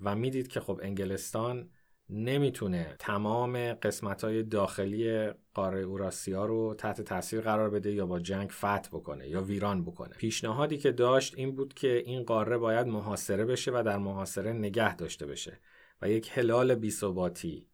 و 0.00 0.16
می‌دید 0.16 0.48
که 0.48 0.60
خب 0.60 0.80
انگلستان 0.82 1.70
نمی‌تونه 2.10 2.96
تمام 2.98 3.72
قسمت 3.72 4.24
های 4.24 4.42
داخلی 4.42 5.30
قاره 5.54 5.80
اوراسیا 5.80 6.46
رو 6.46 6.74
تحت 6.74 7.00
تاثیر 7.00 7.40
قرار 7.40 7.70
بده 7.70 7.92
یا 7.92 8.06
با 8.06 8.20
جنگ 8.20 8.50
فتح 8.50 8.88
بکنه 8.92 9.28
یا 9.28 9.42
ویران 9.42 9.84
بکنه. 9.84 10.14
پیشنهادی 10.14 10.78
که 10.78 10.92
داشت 10.92 11.34
این 11.36 11.56
بود 11.56 11.74
که 11.74 12.02
این 12.06 12.22
قاره 12.22 12.58
باید 12.58 12.86
محاصره 12.86 13.44
بشه 13.44 13.70
و 13.74 13.82
در 13.86 13.98
محاصره 13.98 14.52
نگه 14.52 14.96
داشته 14.96 15.26
بشه 15.26 15.60
و 16.02 16.10
یک 16.10 16.30
هلال 16.34 16.74
بیثباتی 16.74 17.68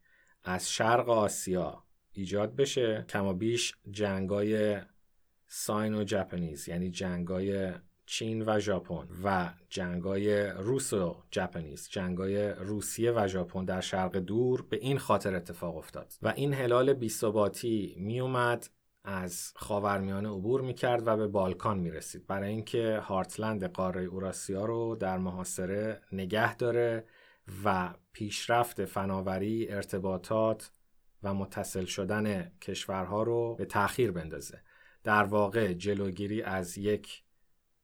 از 0.45 0.73
شرق 0.73 1.09
آسیا 1.09 1.85
ایجاد 2.13 2.57
بشه 2.57 3.05
کما 3.09 3.33
بیش 3.33 3.75
جنگای 3.91 4.81
ساین 5.47 6.05
جپنیز 6.05 6.69
یعنی 6.69 6.91
جنگای 6.91 7.73
چین 8.07 8.43
و 8.47 8.61
ژاپن 8.61 9.09
و 9.25 9.53
جنگای 9.69 10.47
روس 10.47 10.93
و 10.93 11.17
ژاپنیز 11.35 11.89
جنگای 11.91 12.49
روسیه 12.49 13.13
و 13.13 13.27
ژاپن 13.29 13.65
در 13.65 13.81
شرق 13.81 14.17
دور 14.17 14.67
به 14.71 14.77
این 14.77 14.99
خاطر 14.99 15.35
اتفاق 15.35 15.77
افتاد 15.77 16.13
و 16.23 16.29
این 16.37 16.55
هلال 16.55 16.93
بیثباتی 16.93 17.95
میومد 17.99 18.69
از 19.05 19.53
خاورمیانه 19.57 20.29
عبور 20.29 20.61
می‌کرد 20.61 21.07
و 21.07 21.17
به 21.17 21.27
بالکان 21.27 21.79
می‌رسید. 21.79 22.27
برای 22.27 22.51
اینکه 22.51 23.01
هارتلند 23.03 23.65
قاره 23.65 24.03
اوراسیا 24.03 24.65
رو 24.65 24.97
در 24.97 25.19
محاصره 25.19 26.01
نگه 26.13 26.57
داره 26.57 27.05
و 27.65 27.95
پیشرفت 28.13 28.85
فناوری 28.85 29.69
ارتباطات 29.69 30.71
و 31.23 31.35
متصل 31.35 31.85
شدن 31.85 32.53
کشورها 32.63 33.23
رو 33.23 33.55
به 33.55 33.65
تأخیر 33.65 34.11
بندازه. 34.11 34.63
در 35.03 35.23
واقع 35.23 35.73
جلوگیری 35.73 36.43
از 36.43 36.79
یک 36.79 37.24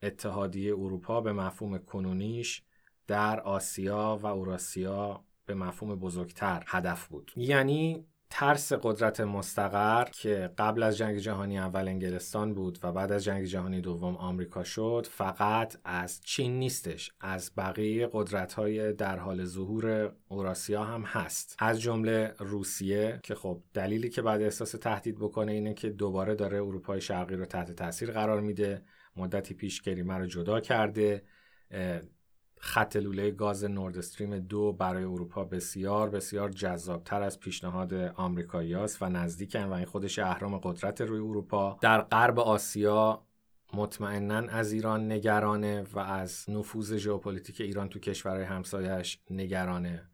اتحادیه 0.02 0.72
اروپا 0.72 1.20
به 1.20 1.32
مفهوم 1.32 1.78
کنونیش 1.78 2.62
در 3.06 3.40
آسیا 3.40 4.18
و 4.22 4.26
اوراسیا 4.26 5.24
به 5.46 5.54
مفهوم 5.54 5.94
بزرگتر 5.94 6.64
هدف 6.66 7.06
بود. 7.06 7.32
یعنی 7.36 8.06
ترس 8.30 8.72
قدرت 8.72 9.20
مستقر 9.20 10.04
که 10.04 10.50
قبل 10.58 10.82
از 10.82 10.98
جنگ 10.98 11.18
جهانی 11.18 11.58
اول 11.58 11.88
انگلستان 11.88 12.54
بود 12.54 12.78
و 12.82 12.92
بعد 12.92 13.12
از 13.12 13.24
جنگ 13.24 13.44
جهانی 13.44 13.80
دوم 13.80 14.16
آمریکا 14.16 14.64
شد 14.64 15.06
فقط 15.10 15.76
از 15.84 16.20
چین 16.20 16.58
نیستش 16.58 17.12
از 17.20 17.52
بقیه 17.56 18.08
قدرت 18.12 18.52
های 18.52 18.92
در 18.92 19.18
حال 19.18 19.44
ظهور 19.44 20.12
اوراسیا 20.28 20.84
هم 20.84 21.02
هست. 21.02 21.56
از 21.58 21.80
جمله 21.80 22.34
روسیه 22.38 23.20
که 23.22 23.34
خب 23.34 23.62
دلیلی 23.74 24.08
که 24.08 24.22
بعد 24.22 24.42
احساس 24.42 24.70
تهدید 24.70 25.18
بکنه 25.18 25.52
اینه 25.52 25.74
که 25.74 25.90
دوباره 25.90 26.34
داره 26.34 26.56
اروپای 26.58 27.00
شرقی 27.00 27.36
رو 27.36 27.44
تحت 27.44 27.72
تاثیر 27.72 28.10
قرار 28.10 28.40
میده 28.40 28.82
مدتی 29.20 29.54
پیش 29.54 29.82
کریمه 29.82 30.14
رو 30.14 30.26
جدا 30.26 30.60
کرده 30.60 31.22
خط 32.62 32.96
لوله 32.96 33.30
گاز 33.30 33.64
نورد 33.64 33.98
استریم 33.98 34.38
دو 34.38 34.72
برای 34.72 35.04
اروپا 35.04 35.44
بسیار 35.44 36.10
بسیار 36.10 36.50
جذابتر 36.50 37.22
از 37.22 37.40
پیشنهاد 37.40 37.94
آمریکایی 37.94 38.74
و 38.74 39.08
نزدیکن 39.08 39.64
و 39.64 39.72
این 39.72 39.84
خودش 39.84 40.18
اهرم 40.18 40.58
قدرت 40.58 41.00
روی 41.00 41.20
اروپا. 41.20 41.78
در 41.80 42.00
غرب 42.00 42.40
آسیا 42.40 43.26
مطمئنا 43.74 44.38
از 44.38 44.72
ایران 44.72 45.12
نگرانه 45.12 45.82
و 45.92 45.98
از 45.98 46.50
نفوذ 46.50 46.96
ژئوپلیتیک 46.96 47.60
ایران 47.60 47.88
تو 47.88 47.98
کشورهای 47.98 48.44
همسایش 48.44 49.18
نگرانه. 49.30 50.09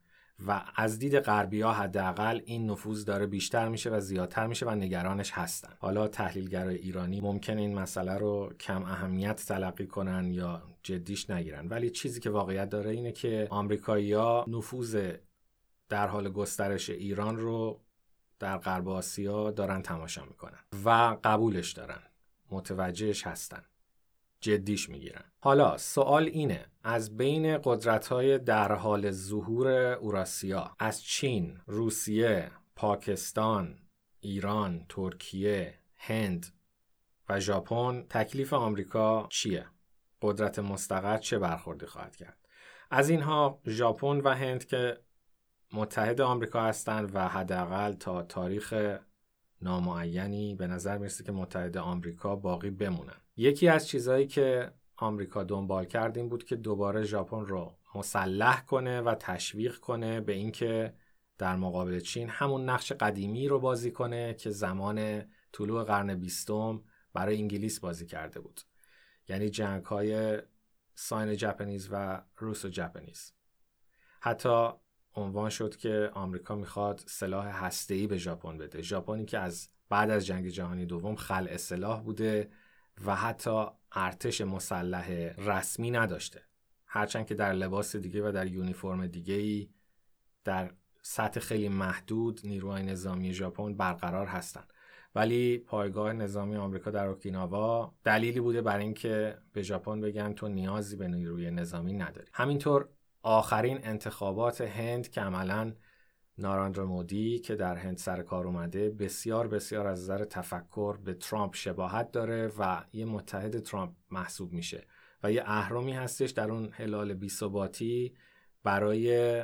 و 0.47 0.65
از 0.77 0.99
دید 0.99 1.19
غربی 1.19 1.61
ها 1.61 1.73
حداقل 1.73 2.41
این 2.45 2.71
نفوذ 2.71 3.05
داره 3.05 3.27
بیشتر 3.27 3.69
میشه 3.69 3.91
و 3.91 4.01
زیادتر 4.01 4.47
میشه 4.47 4.67
و 4.67 4.71
نگرانش 4.71 5.31
هستن. 5.31 5.73
حالا 5.79 6.09
تحلیلگرای 6.09 6.77
ایرانی 6.77 7.21
ممکن 7.21 7.59
این 7.59 7.75
مسئله 7.75 8.19
رو 8.19 8.53
کم 8.61 8.83
اهمیت 8.83 9.37
تلقی 9.47 9.87
کنن 9.87 10.31
یا 10.31 10.63
جدیش 10.83 11.31
نگیرن. 11.31 11.69
ولی 11.69 11.91
چیزی 11.91 12.21
که 12.21 12.31
واقعیت 12.31 12.69
داره 12.69 12.91
اینه 12.91 13.13
که 13.13 13.47
آمریکایی‌ها 13.51 14.45
نفوذ 14.49 15.13
در 15.89 16.07
حال 16.07 16.29
گسترش 16.29 16.91
ایران 16.91 17.37
رو 17.37 17.81
در 18.39 18.59
غرب 18.59 18.89
آسیا 18.89 19.51
دارن 19.51 19.83
تماشا 19.83 20.25
می‌کنن 20.25 20.59
و 20.85 21.17
قبولش 21.25 21.73
دارن. 21.73 22.03
متوجهش 22.51 23.27
هستن. 23.27 23.63
جدیش 24.41 24.89
می‌گیرن 24.89 25.25
حالا 25.41 25.79
سوال 25.79 26.25
اینه 26.25 26.67
از 26.85 27.17
بین 27.17 27.59
قدرت 27.65 28.07
های 28.07 28.39
در 28.39 28.73
حال 28.73 29.11
ظهور 29.11 29.69
اوراسیا 29.93 30.77
از 30.79 31.03
چین، 31.03 31.61
روسیه، 31.67 32.51
پاکستان، 32.77 33.79
ایران، 34.21 34.87
ترکیه، 34.89 35.79
هند 35.97 36.47
و 37.29 37.41
ژاپن 37.41 38.07
تکلیف 38.11 38.53
آمریکا 38.53 39.29
چیه؟ 39.31 39.67
قدرت 40.23 40.59
مستقر 40.59 41.19
چه 41.19 41.39
برخوردی 41.39 41.87
خواهد 41.87 42.17
کرد؟ 42.17 42.39
از 42.91 43.11
اینها 43.11 43.61
ژاپن 43.67 44.21
و 44.21 44.35
هند 44.35 44.65
که 44.65 45.01
متحد 45.73 46.21
آمریکا 46.21 46.63
هستند 46.63 47.15
و 47.15 47.29
حداقل 47.29 47.93
تا 47.93 48.23
تاریخ 48.23 48.99
نامعینی 49.63 50.55
به 50.55 50.67
نظر 50.67 50.99
می‌رسه 50.99 51.25
که 51.25 51.33
متحد 51.33 51.77
آمریکا 51.77 52.37
باقی 52.37 52.71
بمونن 52.71 53.21
یکی 53.37 53.69
از 53.69 53.89
چیزهایی 53.89 54.27
که 54.27 54.73
آمریکا 54.97 55.45
دنبال 55.45 55.85
کرد 55.85 56.17
این 56.17 56.29
بود 56.29 56.45
که 56.45 56.57
دوباره 56.57 57.03
ژاپن 57.03 57.47
رو 57.47 57.79
مسلح 57.95 58.65
کنه 58.65 59.01
و 59.01 59.15
تشویق 59.15 59.79
کنه 59.79 60.21
به 60.21 60.33
اینکه 60.33 60.95
در 61.39 61.57
مقابل 61.57 62.01
چین 62.01 62.29
همون 62.29 62.69
نقش 62.69 62.93
قدیمی 62.93 63.49
رو 63.49 63.61
بازی 63.61 63.91
کنه 63.91 64.35
که 64.35 64.51
زمان 64.51 65.25
طلوع 65.53 65.85
قرن 65.85 66.15
بیستم 66.15 66.83
برای 67.15 67.37
انگلیس 67.37 67.81
بازی 67.81 68.07
کرده 68.07 68.41
بود. 68.41 68.61
یعنی 69.29 69.49
جنگ 69.49 69.85
های 69.85 70.43
ساین 70.95 71.37
جپنیز 71.37 71.89
و 71.93 72.23
روس 72.37 72.65
و 72.65 72.69
جپنیز 72.69 73.33
حتی 74.21 74.69
عنوان 75.15 75.51
شد 75.51 75.77
که 75.77 76.11
آمریکا 76.15 76.55
می‌خواد 76.55 77.03
سلاح 77.07 77.65
هسته‌ای 77.65 78.07
به 78.07 78.19
ژاپن 78.19 78.59
بده. 78.59 78.83
ژاپنی 78.83 79.25
که 79.25 79.39
از 79.39 79.69
بعد 79.89 80.11
از 80.11 80.27
جنگ 80.27 80.49
جهانی 80.49 80.87
دوم 80.87 81.17
خلع 81.17 81.57
سلاح 81.57 82.03
بوده. 82.03 82.51
و 83.05 83.17
حتی 83.17 83.67
ارتش 83.93 84.41
مسلح 84.41 85.11
رسمی 85.39 85.91
نداشته. 85.91 86.43
هرچند 86.87 87.27
که 87.27 87.35
در 87.35 87.53
لباس 87.53 87.97
دیگه 87.97 88.29
و 88.29 88.33
در 88.33 88.47
یونیفرم 88.47 89.07
دیگه 89.07 89.35
ای 89.35 89.69
در 90.45 90.71
سطح 91.03 91.41
خیلی 91.41 91.69
محدود 91.69 92.41
نیروهای 92.45 92.83
نظامی 92.83 93.33
ژاپن 93.33 93.75
برقرار 93.75 94.27
هستند. 94.27 94.73
ولی 95.15 95.59
پایگاه 95.59 96.13
نظامی 96.13 96.57
آمریکا 96.57 96.91
در 96.91 97.07
اوکیناوا 97.07 97.95
دلیلی 98.05 98.41
بوده 98.41 98.63
برای 98.63 98.85
اینکه 98.85 99.39
به 99.53 99.63
ژاپن 99.63 100.01
بگن 100.01 100.33
تو 100.33 100.49
نیازی 100.49 100.97
به 100.97 101.09
نیروی 101.09 101.51
نظامی 101.51 101.93
نداری. 101.93 102.27
همینطور 102.33 102.89
آخرین 103.23 103.79
انتخابات 103.83 104.61
هند 104.61 105.11
که 105.11 105.21
عملا 105.21 105.73
ناراندر 106.39 106.83
مودی 106.83 107.39
که 107.39 107.55
در 107.55 107.77
هند 107.77 107.97
سر 107.97 108.23
کار 108.23 108.47
اومده 108.47 108.91
بسیار 108.91 109.49
بسیار 109.49 109.87
از 109.87 110.03
نظر 110.03 110.25
تفکر 110.25 110.97
به 110.97 111.15
ترامپ 111.15 111.55
شباهت 111.55 112.13
داره 112.13 112.53
و 112.59 112.85
یه 112.93 113.05
متحد 113.05 113.59
ترامپ 113.59 113.93
محسوب 114.11 114.53
میشه 114.53 114.87
و 115.23 115.33
یه 115.33 115.43
اهرامی 115.47 115.93
هستش 115.93 116.31
در 116.31 116.51
اون 116.51 116.71
هلال 116.73 117.15
بیثباتی 117.15 118.15
برای 118.63 119.43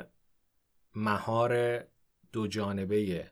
مهار 0.95 1.83
دو 2.31 2.47
جانبه 2.47 3.31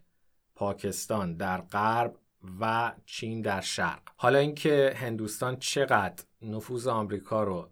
پاکستان 0.55 1.35
در 1.35 1.61
غرب 1.61 2.17
و 2.59 2.93
چین 3.05 3.41
در 3.41 3.61
شرق. 3.61 4.01
حالا 4.17 4.39
اینکه 4.39 4.93
هندوستان 4.95 5.57
چقدر 5.57 6.23
نفوذ 6.41 6.87
آمریکا 6.87 7.43
رو 7.43 7.69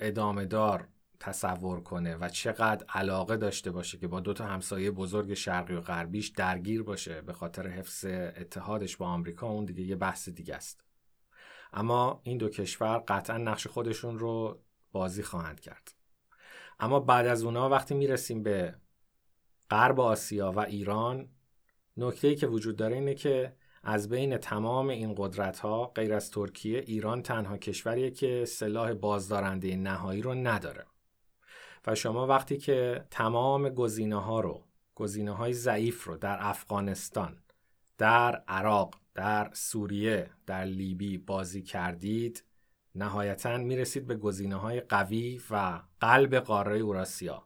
ادامه 0.00 0.44
دار 0.44 0.88
تصور 1.20 1.80
کنه 1.80 2.16
و 2.16 2.28
چقدر 2.28 2.86
علاقه 2.88 3.36
داشته 3.36 3.70
باشه 3.70 3.98
که 3.98 4.08
با 4.08 4.20
دو 4.20 4.32
تا 4.32 4.44
همسایه 4.44 4.90
بزرگ 4.90 5.34
شرقی 5.34 5.74
و 5.74 5.80
غربیش 5.80 6.28
درگیر 6.28 6.82
باشه 6.82 7.20
به 7.20 7.32
خاطر 7.32 7.66
حفظ 7.66 8.04
اتحادش 8.36 8.96
با 8.96 9.06
آمریکا 9.06 9.48
اون 9.48 9.64
دیگه 9.64 9.82
یه 9.82 9.96
بحث 9.96 10.28
دیگه 10.28 10.54
است. 10.54 10.84
اما 11.72 12.20
این 12.24 12.38
دو 12.38 12.48
کشور 12.48 12.98
قطعا 13.08 13.38
نقش 13.38 13.66
خودشون 13.66 14.18
رو 14.18 14.62
بازی 14.92 15.22
خواهند 15.22 15.60
کرد. 15.60 15.94
اما 16.80 17.00
بعد 17.00 17.26
از 17.26 17.44
اونا 17.44 17.68
وقتی 17.68 17.94
می‌رسیم 17.94 18.42
به 18.42 18.74
غرب 19.70 20.00
آسیا 20.00 20.52
و 20.52 20.60
ایران 20.60 21.28
نکته 21.96 22.34
که 22.34 22.46
وجود 22.46 22.76
داره 22.76 22.94
اینه 22.94 23.14
که 23.14 23.56
از 23.82 24.08
بین 24.08 24.38
تمام 24.38 24.88
این 24.88 25.14
قدرت 25.16 25.58
ها 25.58 25.86
غیر 25.86 26.14
از 26.14 26.30
ترکیه 26.30 26.78
ایران 26.78 27.22
تنها 27.22 27.56
کشوریه 27.56 28.10
که 28.10 28.44
سلاح 28.44 28.94
بازدارنده 28.94 29.76
نهایی 29.76 30.22
رو 30.22 30.34
نداره. 30.34 30.86
و 31.86 31.94
شما 31.94 32.26
وقتی 32.26 32.56
که 32.56 33.04
تمام 33.10 33.68
گزینه 33.68 34.22
ها 34.22 34.40
رو 34.40 34.64
گزینه 34.94 35.32
های 35.32 35.52
ضعیف 35.52 36.04
رو 36.04 36.16
در 36.16 36.36
افغانستان 36.40 37.38
در 37.98 38.42
عراق 38.48 38.94
در 39.14 39.50
سوریه 39.52 40.30
در 40.46 40.64
لیبی 40.64 41.18
بازی 41.18 41.62
کردید 41.62 42.44
نهایتا 42.94 43.56
می‌رسید 43.56 44.06
به 44.06 44.16
گزینه 44.16 44.56
های 44.56 44.80
قوی 44.80 45.40
و 45.50 45.80
قلب 46.00 46.34
قاره 46.34 46.78
اوراسیا. 46.78 47.42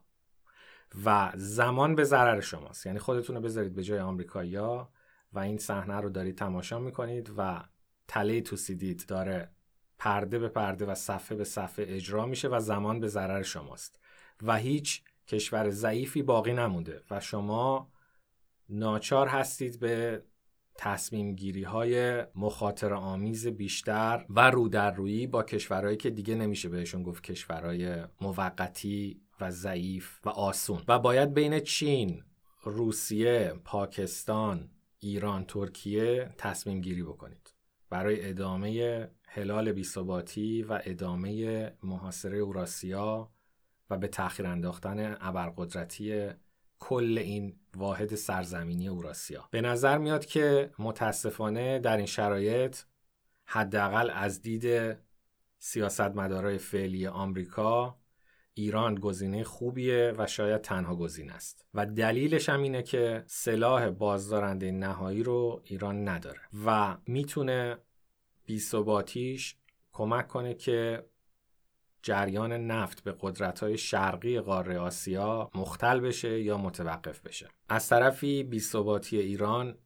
و 1.05 1.31
زمان 1.35 1.95
به 1.95 2.03
ضرر 2.03 2.39
شماست. 2.39 2.85
یعنی 2.85 2.99
خودتون 2.99 3.35
رو 3.35 3.41
بذارید 3.41 3.75
به 3.75 3.83
جای 3.83 3.99
آمریکایی‌ها 3.99 4.91
و 5.33 5.39
این 5.39 5.57
صحنه 5.57 5.95
رو 5.95 6.09
دارید 6.09 6.37
تماشا 6.37 6.79
می‌کنید 6.79 7.31
و 7.37 7.63
تله 8.07 8.41
توسیدید 8.41 9.05
داره 9.07 9.51
پرده 9.97 10.39
به 10.39 10.49
پرده 10.49 10.85
و 10.85 10.95
صفحه 10.95 11.37
به 11.37 11.43
صفحه 11.43 11.85
اجرا 11.87 12.25
میشه 12.25 12.47
و 12.47 12.59
زمان 12.59 12.99
به 12.99 13.07
ضرر 13.07 13.41
شماست. 13.41 14.00
و 14.43 14.57
هیچ 14.57 15.01
کشور 15.27 15.69
ضعیفی 15.69 16.23
باقی 16.23 16.53
نمونده 16.53 17.01
و 17.11 17.19
شما 17.19 17.91
ناچار 18.69 19.27
هستید 19.27 19.79
به 19.79 20.23
تصمیم 20.77 21.35
گیری 21.35 21.63
های 21.63 22.23
مخاطر 22.35 22.93
آمیز 22.93 23.47
بیشتر 23.47 24.25
و 24.29 24.51
رو 24.51 24.67
در 24.67 24.91
رویی 24.91 25.27
با 25.27 25.43
کشورهایی 25.43 25.97
که 25.97 26.09
دیگه 26.09 26.35
نمیشه 26.35 26.69
بهشون 26.69 27.03
گفت 27.03 27.23
کشورهای 27.23 28.03
موقتی 28.21 29.21
و 29.41 29.51
ضعیف 29.51 30.19
و 30.25 30.29
آسون. 30.29 30.81
و 30.87 30.99
باید 30.99 31.33
بین 31.33 31.59
چین، 31.59 32.23
روسیه، 32.63 33.53
پاکستان، 33.65 34.69
ایران، 34.99 35.45
ترکیه 35.45 36.29
تصمیم 36.37 36.81
گیری 36.81 37.03
بکنید. 37.03 37.53
برای 37.89 38.29
ادامه 38.29 39.09
هلال 39.27 39.71
بیثباتی 39.71 40.63
و 40.63 40.81
ادامه 40.85 41.73
محاصره 41.83 42.37
اوراسیا 42.37 43.31
و 43.91 43.97
به 43.97 44.07
تأخیر 44.07 44.47
انداختن 44.47 45.17
ابرقدرتی 45.21 46.29
کل 46.79 47.17
این 47.17 47.55
واحد 47.75 48.15
سرزمینی 48.15 48.87
اوراسیا. 48.87 49.47
به 49.51 49.61
نظر 49.61 49.97
میاد 49.97 50.25
که 50.25 50.71
متاسفانه 50.79 51.79
در 51.79 51.97
این 51.97 52.05
شرایط 52.05 52.77
حداقل 53.45 54.09
از 54.09 54.41
دید 54.41 54.97
سیاستمدارای 55.59 56.57
فعلی 56.57 57.07
آمریکا 57.07 57.97
ایران 58.53 58.95
گزینه 58.95 59.43
خوبیه 59.43 60.13
و 60.17 60.27
شاید 60.27 60.61
تنها 60.61 60.95
گزینه 60.95 61.33
است. 61.33 61.65
و 61.73 61.85
دلیلش 61.85 62.49
هم 62.49 62.61
اینه 62.61 62.83
که 62.83 63.23
سلاح 63.27 63.89
بازدارنده 63.89 64.71
نهایی 64.71 65.23
رو 65.23 65.61
ایران 65.63 66.07
نداره 66.07 66.39
و 66.65 66.97
می‌تونه 67.07 67.77
بیثباتیش 68.45 69.55
کمک 69.91 70.27
کنه 70.27 70.53
که 70.53 71.05
جریان 72.03 72.53
نفت 72.53 73.03
به 73.03 73.15
قدرت‌های 73.19 73.77
شرقی 73.77 74.39
قاره 74.39 74.79
آسیا 74.79 75.49
مختل 75.55 75.99
بشه 75.99 76.41
یا 76.41 76.57
متوقف 76.57 77.19
بشه. 77.19 77.47
از 77.69 77.89
طرفی 77.89 78.43
بیثباتی 78.43 79.17
ایران 79.17 79.77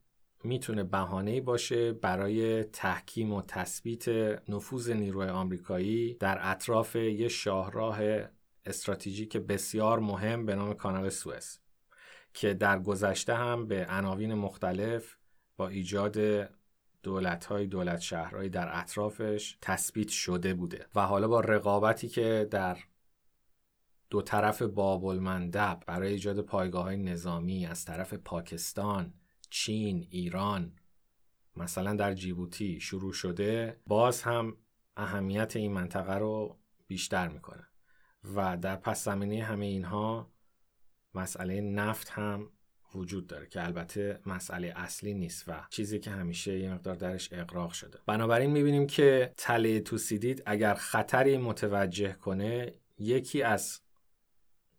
می‌تونه 0.43 0.83
بهانه‌ای 0.83 1.41
باشه 1.41 1.93
برای 1.93 2.63
تحکیم 2.63 3.33
و 3.33 3.41
تثبیت 3.41 4.09
نفوذ 4.49 4.89
نیروی 4.89 5.27
آمریکایی 5.27 6.13
در 6.13 6.37
اطراف 6.41 6.95
یه 6.95 7.27
شاهراه 7.27 7.97
استراتژیک 8.65 9.37
بسیار 9.37 9.99
مهم 9.99 10.45
به 10.45 10.55
نام 10.55 10.73
کانال 10.73 11.09
سوئز 11.09 11.57
که 12.33 12.53
در 12.53 12.79
گذشته 12.79 13.33
هم 13.33 13.67
به 13.67 13.85
عناوین 13.89 14.33
مختلف 14.33 15.17
با 15.57 15.67
ایجاد 15.67 16.17
دولت 17.05 17.45
های 17.45 17.67
دولت 17.67 17.99
شهرهایی 17.99 18.49
در 18.49 18.79
اطرافش 18.79 19.57
تثبیت 19.61 20.09
شده 20.09 20.53
بوده. 20.53 20.85
و 20.95 21.01
حالا 21.01 21.27
با 21.27 21.39
رقابتی 21.39 22.07
که 22.07 22.47
در 22.51 22.77
دو 24.09 24.21
طرف 24.21 24.61
بابل 24.61 25.19
مندب 25.19 25.83
برای 25.87 26.11
ایجاد 26.11 26.41
پایگاه 26.41 26.83
های 26.83 26.97
نظامی 26.97 27.65
از 27.65 27.85
طرف 27.85 28.13
پاکستان، 28.13 29.13
چین، 29.49 30.07
ایران 30.09 30.73
مثلا 31.55 31.95
در 31.95 32.13
جیبوتی 32.13 32.79
شروع 32.79 33.13
شده 33.13 33.81
باز 33.87 34.21
هم 34.21 34.57
اهمیت 34.97 35.55
این 35.55 35.73
منطقه 35.73 36.13
رو 36.13 36.59
بیشتر 36.87 37.27
می‌کنه. 37.27 37.67
و 38.35 38.57
در 38.57 38.75
پس 38.75 39.03
زمینه 39.03 39.43
همه 39.43 39.65
اینها 39.65 40.31
مسئله 41.13 41.61
نفت 41.61 42.09
هم 42.09 42.51
وجود 42.95 43.27
داره 43.27 43.47
که 43.47 43.63
البته 43.63 44.19
مسئله 44.25 44.73
اصلی 44.75 45.13
نیست 45.13 45.43
و 45.47 45.65
چیزی 45.69 45.99
که 45.99 46.11
همیشه 46.11 46.59
یه 46.59 46.73
مقدار 46.73 46.95
درش 46.95 47.29
اقراق 47.31 47.71
شده. 47.71 47.99
بنابراین 48.05 48.51
می‌بینیم 48.51 48.87
که 48.87 49.33
تله 49.37 49.79
توسیدید 49.79 50.43
اگر 50.45 50.73
خطری 50.73 51.37
متوجه 51.37 52.13
کنه 52.13 52.73
یکی 52.97 53.41
از 53.43 53.81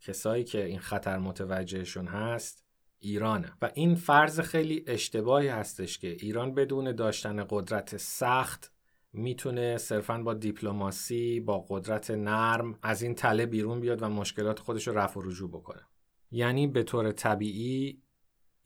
کسایی 0.00 0.44
که 0.44 0.64
این 0.64 0.78
خطر 0.78 1.18
متوجهشون 1.18 2.06
هست 2.06 2.64
ایرانه. 2.98 3.52
و 3.62 3.70
این 3.74 3.94
فرض 3.94 4.40
خیلی 4.40 4.84
اشتباهی 4.86 5.48
هستش 5.48 5.98
که 5.98 6.08
ایران 6.08 6.54
بدون 6.54 6.92
داشتن 6.92 7.46
قدرت 7.50 7.96
سخت 7.96 8.72
می‌تونه 9.12 9.76
صرفا 9.76 10.18
با 10.18 10.34
دیپلماسی 10.34 11.40
با 11.40 11.66
قدرت 11.68 12.10
نرم 12.10 12.78
از 12.82 13.02
این 13.02 13.14
تله 13.14 13.46
بیرون 13.46 13.80
بیاد 13.80 14.02
و 14.02 14.08
مشکلات 14.08 14.58
خودش 14.58 14.88
رو 14.88 14.98
رفع 14.98 15.20
و 15.20 15.22
رجوع 15.22 15.50
بکنه. 15.50 15.82
یعنی 16.30 16.66
به 16.66 16.82
طور 16.82 17.12
طبیعی 17.12 18.02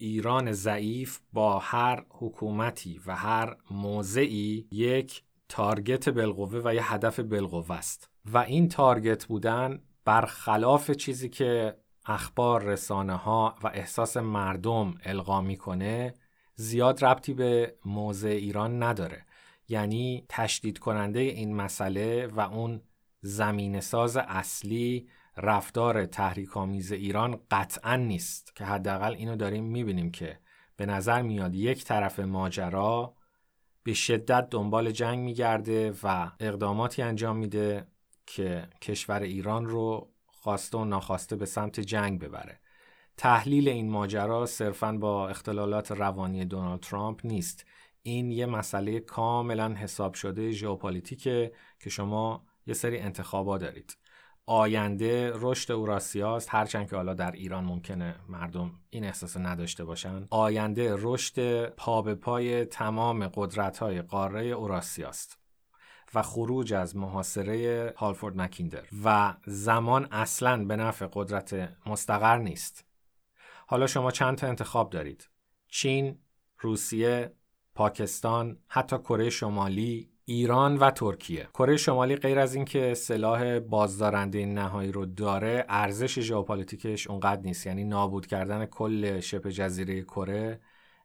ایران 0.01 0.53
ضعیف 0.53 1.19
با 1.33 1.59
هر 1.59 2.05
حکومتی 2.11 3.01
و 3.07 3.17
هر 3.17 3.57
موضعی 3.71 4.69
یک 4.71 5.23
تارگت 5.49 6.09
بالقوه 6.09 6.61
و 6.65 6.75
یه 6.75 6.93
هدف 6.93 7.21
بالقوه 7.21 7.73
است. 7.73 8.11
و 8.33 8.39
این 8.39 8.69
تارگت 8.69 9.27
بودن 9.27 9.83
برخلاف 10.05 10.91
چیزی 10.91 11.29
که 11.29 11.77
اخبار 12.07 12.63
رسانه 12.63 13.17
ها 13.17 13.55
و 13.63 13.67
احساس 13.67 14.17
مردم 14.17 14.95
القا 15.05 15.41
می‌کنه 15.41 16.15
زیاد 16.55 17.05
ربطی 17.05 17.35
به 17.35 17.75
موضع 17.85 18.29
ایران 18.29 18.83
نداره. 18.83 19.27
یعنی 19.69 20.25
تشدید 20.29 20.79
کننده 20.79 21.21
این 21.21 21.55
مسئله 21.55 22.27
و 22.27 22.41
اون 22.41 22.81
زمین 23.23 23.81
ساز 23.81 24.17
اصلی 24.17 25.09
رفتار 25.43 26.07
تحریک 26.07 26.57
آمیز 26.57 26.93
ایران 26.93 27.41
قطعا 27.51 27.97
نیست 27.97 28.57
که 28.57 28.65
حداقل 28.65 29.15
اینو 29.15 29.37
داریم 29.37 29.65
می‌بینیم 29.65 30.11
که 30.11 30.39
به 30.77 30.87
نظر 30.87 31.23
میاد 31.23 31.55
یک 31.55 31.85
طرف 31.85 32.21
ماجرا 32.21 33.15
به 33.83 33.95
شدت 33.95 34.51
دنبال 34.51 34.91
جنگ 34.91 35.19
میگرده 35.19 35.95
و 36.03 36.31
اقداماتی 36.41 37.03
انجام 37.03 37.37
میده 37.37 37.87
که 38.27 38.69
کشور 38.83 39.23
ایران 39.23 39.67
رو 39.67 40.11
خواسته 40.27 40.79
و 40.79 40.85
ناخواسته 40.85 41.37
به 41.37 41.47
سمت 41.47 41.81
جنگ 41.81 42.21
ببره. 42.21 42.61
تحلیل 43.17 43.69
این 43.69 43.91
ماجرا 43.91 44.47
صرفا 44.47 44.93
با 44.93 45.29
اختلالات 45.29 45.93
روانی 45.93 46.45
دونالد 46.45 46.81
ترامپ 46.81 47.21
نیست. 47.27 47.67
این 48.03 48.31
یه 48.31 48.47
مسئله 48.47 49.01
کاملا 49.01 49.75
حساب 49.75 50.15
شده 50.15 50.51
ژئوپلیتیکه 50.51 51.53
که 51.81 51.91
شما 51.91 52.47
یه 52.67 52.75
سری 52.75 52.99
انتخابات 52.99 53.61
دارید. 53.61 53.97
آینده 54.51 55.33
رشد 55.35 55.73
اوراسیاست 55.73 56.49
هرچند 56.55 56.91
که 56.91 56.97
حالا 56.97 57.15
در 57.15 57.31
ایران 57.31 57.65
ممکنه 57.65 58.15
مردم 58.29 58.73
این 58.91 59.05
احساس 59.05 59.37
نداشته 59.37 59.85
باشن 59.85 60.27
آینده 60.31 60.95
رشد 60.99 61.69
پا 61.69 62.03
به 62.03 62.15
پای 62.15 62.65
تمام 62.65 63.29
قدرت 63.29 63.79
های 63.79 64.03
قاره 64.03 64.47
اوراسیاست 64.47 65.39
و 66.15 66.23
خروج 66.23 66.73
از 66.73 66.97
محاصره 66.97 67.95
هالفورد 67.97 68.37
مکیندر 68.37 68.83
و 69.05 69.35
زمان 69.47 70.09
اصلا 70.11 70.65
به 70.65 70.77
نفع 70.77 71.09
قدرت 71.13 71.69
مستقر 71.87 72.39
نیست. 72.39 72.85
حالا 73.67 73.87
شما 73.87 74.11
چند 74.11 74.37
تا 74.37 74.47
انتخاب 74.47 74.91
دارید؟ 74.91 75.29
چین، 75.69 76.19
روسیه، 76.59 77.33
پاکستان، 77.75 78.59
حتی 78.69 78.99
کره 78.99 79.31
شمالی، 79.31 80.10
ایران 80.25 80.77
و 80.77 80.91
ترکیه. 80.91 81.49
کره 81.55 81.77
شمالی 81.77 82.17
غیر 82.17 82.39
از 82.39 82.55
اینکه 82.55 82.95
سلاح 82.95 83.59
بازدارنده 83.59 84.47
نهایی 84.47 84.93
رو 84.93 85.07
داره 85.07 85.65
ارزش 85.69 86.21
ژئوپلیتیکش 86.21 87.07
اونقدر 87.07 87.43
نیست. 87.43 87.67
یعنی 87.67 87.85
نابود 87.85 88.27
کردن 88.27 88.67
کل 88.67 89.21
شبه 89.21 89.53
جزیره 89.53 90.03
کره 90.03 90.61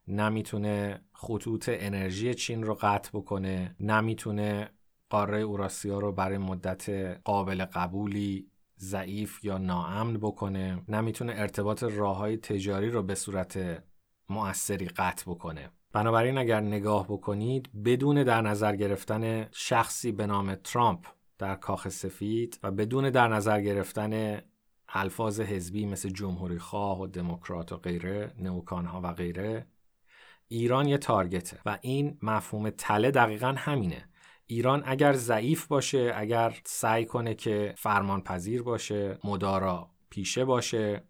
نمی‌تونه 0.08 1.00
خطوط 1.12 1.70
انرژی 1.72 2.34
چین 2.34 2.62
رو 2.62 2.74
قطع 2.80 3.10
بکنه 3.14 3.76
نمی‌تونه 3.80 4.70
قاره 5.10 5.38
اوراسیا 5.38 5.98
رو 5.98 6.12
برای 6.12 6.38
مدت 6.38 6.90
قابل 7.24 7.64
قبولی 7.64 8.50
ضعیف 8.78 9.44
یا 9.44 9.58
ناامن 9.58 10.16
بکنه 10.16 10.82
نمی‌تونه 10.88 11.32
ارتباط 11.36 11.82
راه 11.82 12.16
های 12.16 12.36
تجاری 12.36 12.90
رو 12.90 13.02
به 13.02 13.14
صورت 13.14 13.82
مؤثری 14.28 14.86
قطع 14.86 15.30
بکنه. 15.30 15.70
بنابراین 15.96 16.38
اگر 16.38 16.60
نگاه 16.60 17.06
بکنید 17.06 17.82
بدون 17.84 18.22
در 18.22 18.42
نظر 18.42 18.76
گرفتن 18.76 19.48
شخصی 19.52 20.12
به 20.12 20.26
نام 20.26 20.54
ترامپ 20.54 21.06
در 21.38 21.54
کاخ 21.54 21.88
سفید 21.88 22.58
و 22.62 22.70
بدون 22.70 23.10
در 23.10 23.28
نظر 23.28 23.60
گرفتن 23.60 24.40
الفاظ 24.88 25.40
حزبی 25.40 25.86
مثل 25.86 26.08
جمهوری 26.08 26.58
خواه 26.58 27.00
و 27.00 27.06
دموکرات 27.06 27.72
و 27.72 27.76
غیره 27.76 28.32
نوکان 28.38 28.86
ها 28.86 29.00
و 29.04 29.12
غیره 29.12 29.66
ایران 30.48 30.88
یه 30.88 30.98
تارگته 30.98 31.58
و 31.66 31.78
این 31.80 32.18
مفهوم 32.22 32.70
تله 32.70 33.10
دقیقا 33.10 33.54
همینه. 33.56 34.08
ایران 34.46 34.82
اگر 34.86 35.12
ضعیف 35.12 35.66
باشه 35.66 36.12
اگر 36.16 36.60
سعی 36.64 37.04
کنه 37.04 37.34
که 37.34 37.74
فرمان 37.76 38.20
پذیر 38.20 38.62
باشه 38.62 39.18
مدارا 39.24 39.90
پیشه 40.10 40.44
باشه 40.44 41.02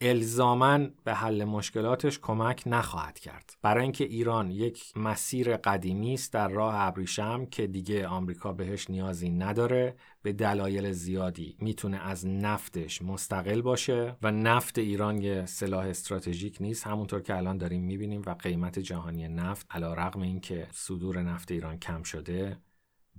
الزامن 0.00 0.92
به 1.04 1.14
حل 1.14 1.44
مشکلاتش 1.44 2.18
کمک 2.18 2.62
نخواهد 2.66 3.18
کرد. 3.18 3.56
برای 3.62 3.82
اینکه 3.82 4.04
ایران 4.04 4.50
یک 4.50 4.92
مسیر 4.96 5.56
قدیمی 5.56 6.14
است 6.14 6.32
در 6.32 6.48
راه 6.48 6.74
ابریشم 6.76 7.46
که 7.46 7.66
دیگه 7.66 8.06
آمریکا 8.06 8.52
بهش 8.52 8.90
نیازی 8.90 9.30
نداره 9.30 9.96
به 10.22 10.32
دلایل 10.32 10.92
زیادی 10.92 11.56
می‌تونه 11.60 11.96
از 11.96 12.26
نفتش 12.26 13.02
مستقل 13.02 13.62
باشه 13.62 14.16
و 14.22 14.30
نفت 14.30 14.78
ایران 14.78 15.22
یه 15.22 15.46
سلاح 15.46 15.86
استراتژیک 15.86 16.56
نیست. 16.60 16.86
همونطور 16.86 17.20
که 17.20 17.36
الان 17.36 17.58
داریم 17.58 17.82
می‌بینیم 17.82 18.22
و 18.26 18.34
قیمت 18.34 18.78
جهانی 18.78 19.28
نفت 19.28 19.66
علا 19.70 19.94
رقم 19.94 20.22
اینکه 20.22 20.66
صدور 20.72 21.22
نفت 21.22 21.50
ایران 21.50 21.78
کم 21.78 22.02
شده 22.02 22.56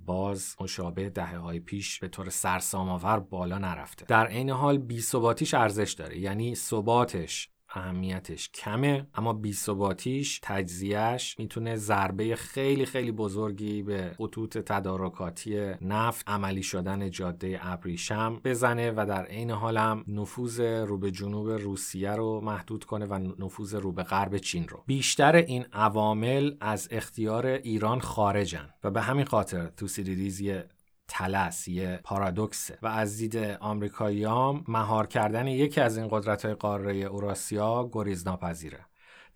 باز 0.06 0.56
مشابه 0.60 1.10
دهه 1.10 1.36
های 1.36 1.60
پیش 1.60 1.98
به 1.98 2.08
طور 2.08 2.30
سرسام 2.30 2.88
بالا 3.20 3.58
نرفته. 3.58 4.04
در 4.04 4.26
عین 4.26 4.50
حال 4.50 4.78
بی 4.78 5.00
ثباتیش 5.00 5.54
ارزش 5.54 5.92
داره 5.92 6.18
یعنی 6.18 6.54
ثباتش 6.54 7.48
اهمیتش 7.74 8.50
کمه 8.50 9.06
اما 9.14 9.32
بی 9.32 9.52
ثباتیش 9.52 10.40
تجزیهش 10.42 11.36
می‌تونه 11.38 11.76
ضربه 11.76 12.36
خیلی 12.36 12.86
خیلی 12.86 13.12
بزرگی 13.12 13.82
به 13.82 14.14
خطوط 14.18 14.58
تدارکاتی 14.58 15.72
نفت 15.80 16.28
عملی 16.28 16.62
شدن 16.62 17.10
جاده 17.10 17.58
ابریشم 17.62 18.40
بزنه 18.44 18.90
و 18.96 19.06
در 19.08 19.24
عین 19.24 19.50
حال 19.50 19.76
هم 19.76 20.04
نفوذ 20.08 20.60
رو 20.60 20.98
به 20.98 21.10
جنوب 21.10 21.50
روسیه 21.50 22.10
رو 22.10 22.40
محدود 22.40 22.84
کنه 22.84 23.06
و 23.06 23.14
نفوذ 23.38 23.74
رو 23.74 23.92
به 23.92 24.02
غرب 24.02 24.38
چین 24.38 24.68
رو. 24.68 24.82
بیشتر 24.86 25.36
این 25.36 25.66
عوامل 25.72 26.54
از 26.60 26.88
اختیار 26.90 27.46
ایران 27.46 28.00
خارجن 28.00 28.70
و 28.84 28.90
به 28.90 29.00
همین 29.00 29.24
خاطر 29.24 29.66
توسیدیدیز 29.66 30.40
یه 30.40 30.68
تلس 31.10 31.68
یه 31.68 32.00
پارادوکسه. 32.04 32.78
و 32.82 32.86
از 32.86 33.16
دید 33.16 33.36
آمریکاییام 33.60 34.64
مهار 34.68 35.06
کردن 35.06 35.46
یکی 35.46 35.80
از 35.80 35.98
این 35.98 36.08
قدرت 36.10 36.44
های 36.44 36.54
قاره 36.54 36.96
اوراسیا 36.96 37.90
گریز 37.92 38.26
ناپذیره 38.26 38.86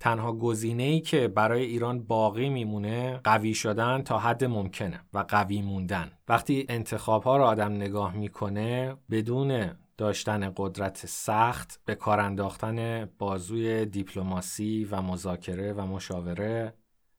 تنها 0.00 0.32
گزینه 0.32 0.82
ای 0.82 1.00
که 1.00 1.28
برای 1.28 1.64
ایران 1.64 2.02
باقی 2.02 2.48
میمونه 2.48 3.20
قوی 3.24 3.54
شدن 3.54 4.02
تا 4.02 4.18
حد 4.18 4.44
ممکنه 4.44 5.00
و 5.12 5.18
قوی 5.28 5.62
موندن. 5.62 6.12
وقتی 6.28 6.66
انتخاب 6.68 7.22
ها 7.22 7.36
رو 7.36 7.44
آدم 7.44 7.72
نگاه 7.72 8.16
می‌کنه 8.16 8.96
بدون 9.10 9.70
داشتن 9.96 10.52
قدرت 10.56 11.06
سخت 11.06 11.80
به 11.84 11.94
کار 11.94 12.20
انداختن 12.20 13.04
بازوی 13.18 13.86
دیپلماسی 13.86 14.88
و 14.90 15.02
مذاکره 15.02 15.72
و 15.72 15.86
مشاوره 15.86 16.74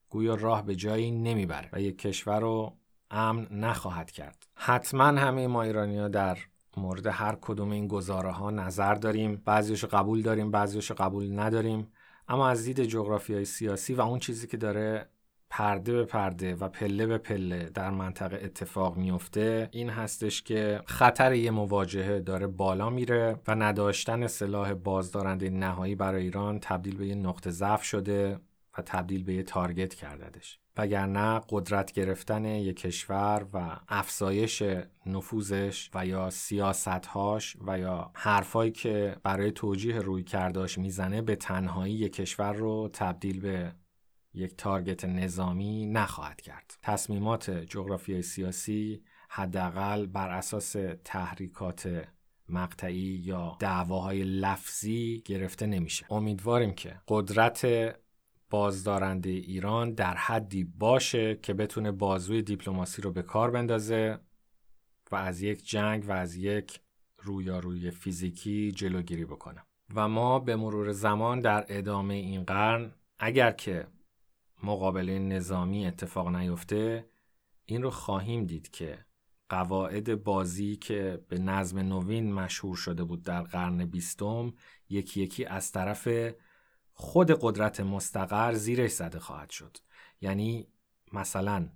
گویا 0.09 0.35
راه 0.35 0.65
به 0.65 0.75
جایی 0.75 1.11
نمی‌بره 1.11 1.69
و 1.73 1.81
یک 1.81 1.97
کشور 1.97 2.39
رو 2.39 2.77
امن 3.11 3.47
نخواهد 3.51 4.11
کرد. 4.11 4.47
حتما 4.55 5.05
همه 5.05 5.47
ما 5.47 5.63
ایرانی 5.63 5.97
ها 5.97 6.07
در 6.07 6.37
مورد 6.77 7.07
هر 7.07 7.37
کدوم 7.41 7.71
این 7.71 7.87
گزاره 7.87 8.31
ها 8.31 8.51
نظر 8.51 8.93
داریم. 8.93 9.41
بعضیش 9.45 9.85
قبول 9.85 10.21
داریم 10.21 10.51
بعضیش 10.51 10.91
قبول 10.91 11.39
نداریم. 11.39 11.91
اما 12.27 12.49
از 12.49 12.63
دید 12.63 12.83
جغرافیای 12.83 13.45
سیاسی 13.45 13.93
و 13.93 14.01
اون 14.01 14.19
چیزی 14.19 14.47
که 14.47 14.57
داره 14.57 15.09
پرده 15.49 15.93
به 15.93 16.05
پرده 16.05 16.55
و 16.55 16.69
پله 16.69 17.05
به 17.05 17.17
پله 17.17 17.69
در 17.73 17.89
منطقه 17.89 18.39
اتفاق 18.43 18.97
میفته 18.97 19.69
این 19.71 19.89
هستش 19.89 20.41
که 20.41 20.81
خطر 20.85 21.33
یه 21.33 21.51
مواجهه 21.51 22.19
داره 22.19 22.47
بالا 22.47 22.89
میره 22.89 23.39
و 23.47 23.55
نداشتن 23.55 24.27
سلاح 24.27 24.73
بازدارنده 24.73 25.49
نهایی 25.49 25.95
برای 25.95 26.23
ایران 26.23 26.59
تبدیل 26.59 26.97
به 26.97 27.07
یه 27.07 27.15
نقطه 27.15 27.51
ضعف 27.51 27.83
شده 27.83 28.39
و 28.77 28.81
تبدیل 28.81 29.23
به 29.23 29.33
یه 29.33 29.43
تارگت 29.43 29.93
کرددش 29.93 30.59
وگرنه 30.77 31.41
قدرت 31.49 31.91
گرفتن 31.91 32.45
یک 32.45 32.79
کشور 32.79 33.47
و 33.53 33.79
افزایش 33.87 34.63
نفوذش 35.05 35.89
و 35.93 36.05
یا 36.05 36.29
سیاستهاش 36.29 37.57
و 37.67 37.79
یا 37.79 38.11
حرفایی 38.13 38.71
که 38.71 39.17
برای 39.23 39.51
توجیه 39.51 39.99
روی 39.99 40.23
کرداش 40.23 40.77
می‌زنه 40.77 41.21
به 41.21 41.35
تنهایی 41.35 41.93
یک 41.93 42.13
کشور 42.13 42.53
رو 42.53 42.89
تبدیل 42.93 43.39
به 43.39 43.75
یک 44.33 44.57
تارگت 44.57 45.05
نظامی 45.05 45.85
نخواهد 45.85 46.41
کرد. 46.41 46.77
تصمیمات 46.81 47.49
جغرافیای 47.49 48.21
سیاسی 48.21 49.03
حداقل 49.29 50.05
بر 50.05 50.29
اساس 50.29 50.75
تحریکات 51.03 52.07
مقطعی 52.49 53.21
یا 53.25 53.57
دعواهای 53.59 54.23
لفظی 54.23 55.23
گرفته 55.25 55.65
نمیشه. 55.65 56.05
امیدواریم 56.11 56.73
که 56.73 57.01
قدرت 57.07 57.65
بازدارنده 58.49 59.29
ایران 59.29 59.93
در 59.93 60.15
حدی 60.15 60.63
باشه 60.63 61.35
که 61.35 61.53
بتونه 61.53 61.91
بازوی 61.91 62.41
دیپلماسی 62.41 63.01
رو 63.01 63.11
به 63.11 63.21
کار 63.21 63.51
بندازه 63.51 64.19
و 65.11 65.15
از 65.15 65.41
یک 65.41 65.69
جنگ 65.69 66.05
و 66.07 66.11
از 66.11 66.35
یک 66.35 66.79
رویاروی 67.17 67.91
فیزیکی 67.91 68.71
جلوگیری 68.71 69.25
بکنه. 69.25 69.63
و 69.95 70.07
ما 70.07 70.39
به 70.39 70.55
مرور 70.55 70.91
زمان 70.91 71.39
در 71.39 71.65
ادامه 71.69 72.13
این 72.13 72.43
قرن 72.43 72.91
اگر 73.19 73.51
که 73.51 73.87
مقابله 74.63 75.19
نظامی 75.19 75.87
اتفاق 75.87 76.35
نیفته 76.35 77.09
این 77.65 77.83
رو 77.83 77.89
خواهیم 77.89 78.45
دید 78.45 78.71
که 78.71 79.05
قواعد 79.49 80.23
بازی 80.23 80.75
که 80.75 81.23
به 81.29 81.37
نظم 81.37 81.79
نوین 81.79 82.33
مشهور 82.33 82.75
شده 82.75 83.03
بود 83.03 83.23
در 83.23 83.41
قرن 83.41 83.85
بیستم 83.85 84.53
یکی 84.89 85.21
یکی 85.21 85.45
از 85.45 85.71
طرف 85.71 86.07
خود 86.97 87.31
قدرت 87.41 87.79
مستقر 87.79 88.53
زیرش 88.53 88.91
زده 88.91 89.19
خواهد 89.19 89.49
شد. 89.49 89.77
یعنی 90.21 90.67
مثلا 91.13 91.69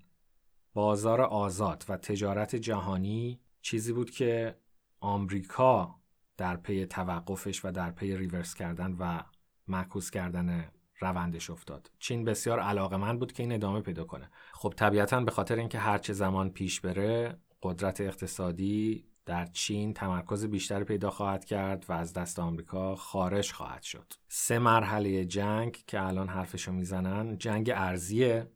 بازار 0.74 1.22
آزاد 1.22 1.86
و 1.90 1.98
تجارت 1.98 2.56
جهانی 2.56 3.40
چیزی 3.62 3.94
بود 3.94 4.10
که 4.10 4.56
آمریکا 5.00 5.96
در 6.38 6.58
پی 6.58 6.86
توقفش 6.86 7.66
و 7.66 7.72
در 7.72 7.92
پی 7.92 8.18
reverse 8.18 8.56
کردن 8.56 8.96
و 9.00 9.24
معکوس 9.68 10.12
کردن 10.12 10.72
روندش 11.00 11.50
افتاد. 11.50 11.92
چین 12.00 12.26
بسیار 12.26 12.60
علاقمند 12.60 13.20
بود 13.20 13.32
که 13.32 13.44
این 13.44 13.52
ادامه 13.52 13.82
پیدا 13.82 14.04
کنه. 14.04 14.30
خب 14.54 14.74
طبیعتا 14.78 15.22
به 15.22 15.32
خاطر 15.32 15.56
اینکه 15.56 15.80
هرچه 15.80 16.14
زمان 16.14 16.50
پیش 16.50 16.82
بره 16.82 17.38
قدرت 17.64 18.02
اقتصادی 18.02 19.09
در 19.30 19.46
چین 19.46 19.94
تمرکز 19.94 20.46
بیشتری 20.46 20.84
پیدا 20.84 21.10
خواهد 21.10 21.46
کرد 21.46 21.86
و 21.89 21.94
از 21.94 22.13
دست 22.13 22.39
آمریکا 22.39 22.96
خارج 22.96 23.52
خواهد 23.52 23.82
شد. 23.82 24.13
سه 24.28 24.60
مرحله 24.60 25.26
جنگ 25.26 25.84
که 25.88 26.02
الان 26.02 26.28
حرفشو 26.28 26.72
می‌زنن 26.72 27.38
جنگ 27.38 27.72
ارزیه 27.76 28.52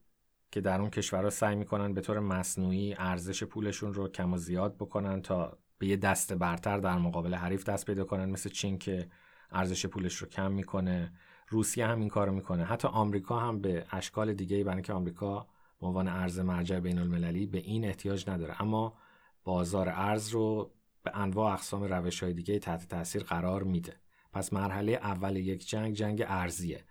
که 0.52 0.62
در 0.62 0.82
اون 0.82 0.90
کشورها 0.90 1.30
سعی 1.30 1.56
می‌کنن 1.56 1.94
به 1.94 2.02
طور 2.02 2.20
مصنوعی 2.20 2.96
ارزش 2.98 3.44
پولشون 3.44 3.94
رو 3.94 4.08
کم 4.08 4.34
و 4.34 4.38
زیاد 4.38 4.76
بکنن 4.76 5.22
تا 5.22 5.58
به 5.78 5.88
یه 5.88 5.98
دست 5.98 6.34
برتر 6.34 6.78
در 6.78 6.98
مقابل 6.98 7.34
حریف 7.34 7.64
دست 7.64 7.86
پیدا 7.86 8.04
کنن 8.04 8.26
مثل 8.26 8.50
چین 8.50 8.78
که 8.78 9.10
ارزش 9.52 9.86
پولش 9.86 10.16
رو 10.16 10.28
کم 10.28 10.52
می‌کنه. 10.52 11.14
روسیه 11.50 11.88
هم 11.88 12.00
این 12.00 12.10
کارو 12.10 12.32
می‌کنه. 12.32 12.66
حتی 12.66 12.88
آمریکا 12.88 13.40
هم 13.40 13.62
به 13.62 13.86
اشکال 13.92 14.34
دیگه 14.34 14.64
برای 14.64 14.82
که 14.82 14.94
آمریکا 14.94 15.48
به 15.82 15.88
عنوان 15.88 16.08
ارز 16.08 16.40
مرجع 16.40 16.80
بین 16.80 17.00
المللی 17.00 17.46
به 17.46 17.58
این 17.58 17.86
احتیاج 17.86 18.30
نداره. 18.30 18.62
اما 18.62 18.94
بازار 19.44 19.90
ارز 19.90 20.30
رو 20.30 20.72
به 21.04 21.12
انواع 21.18 21.54
اقسام 21.54 21.84
روش 21.84 22.24
های 22.24 22.34
دیگه 22.34 22.60
تحت 22.60 22.88
تاثیر 22.88 23.24
قرار 23.24 23.64
میده. 23.64 24.00
پس 24.34 24.54
مرحله 24.54 24.92
اول 24.92 25.36
یک 25.36 25.70
جنگ 25.70 25.94
جنگ 25.94 26.24
ارزیه. 26.28 26.84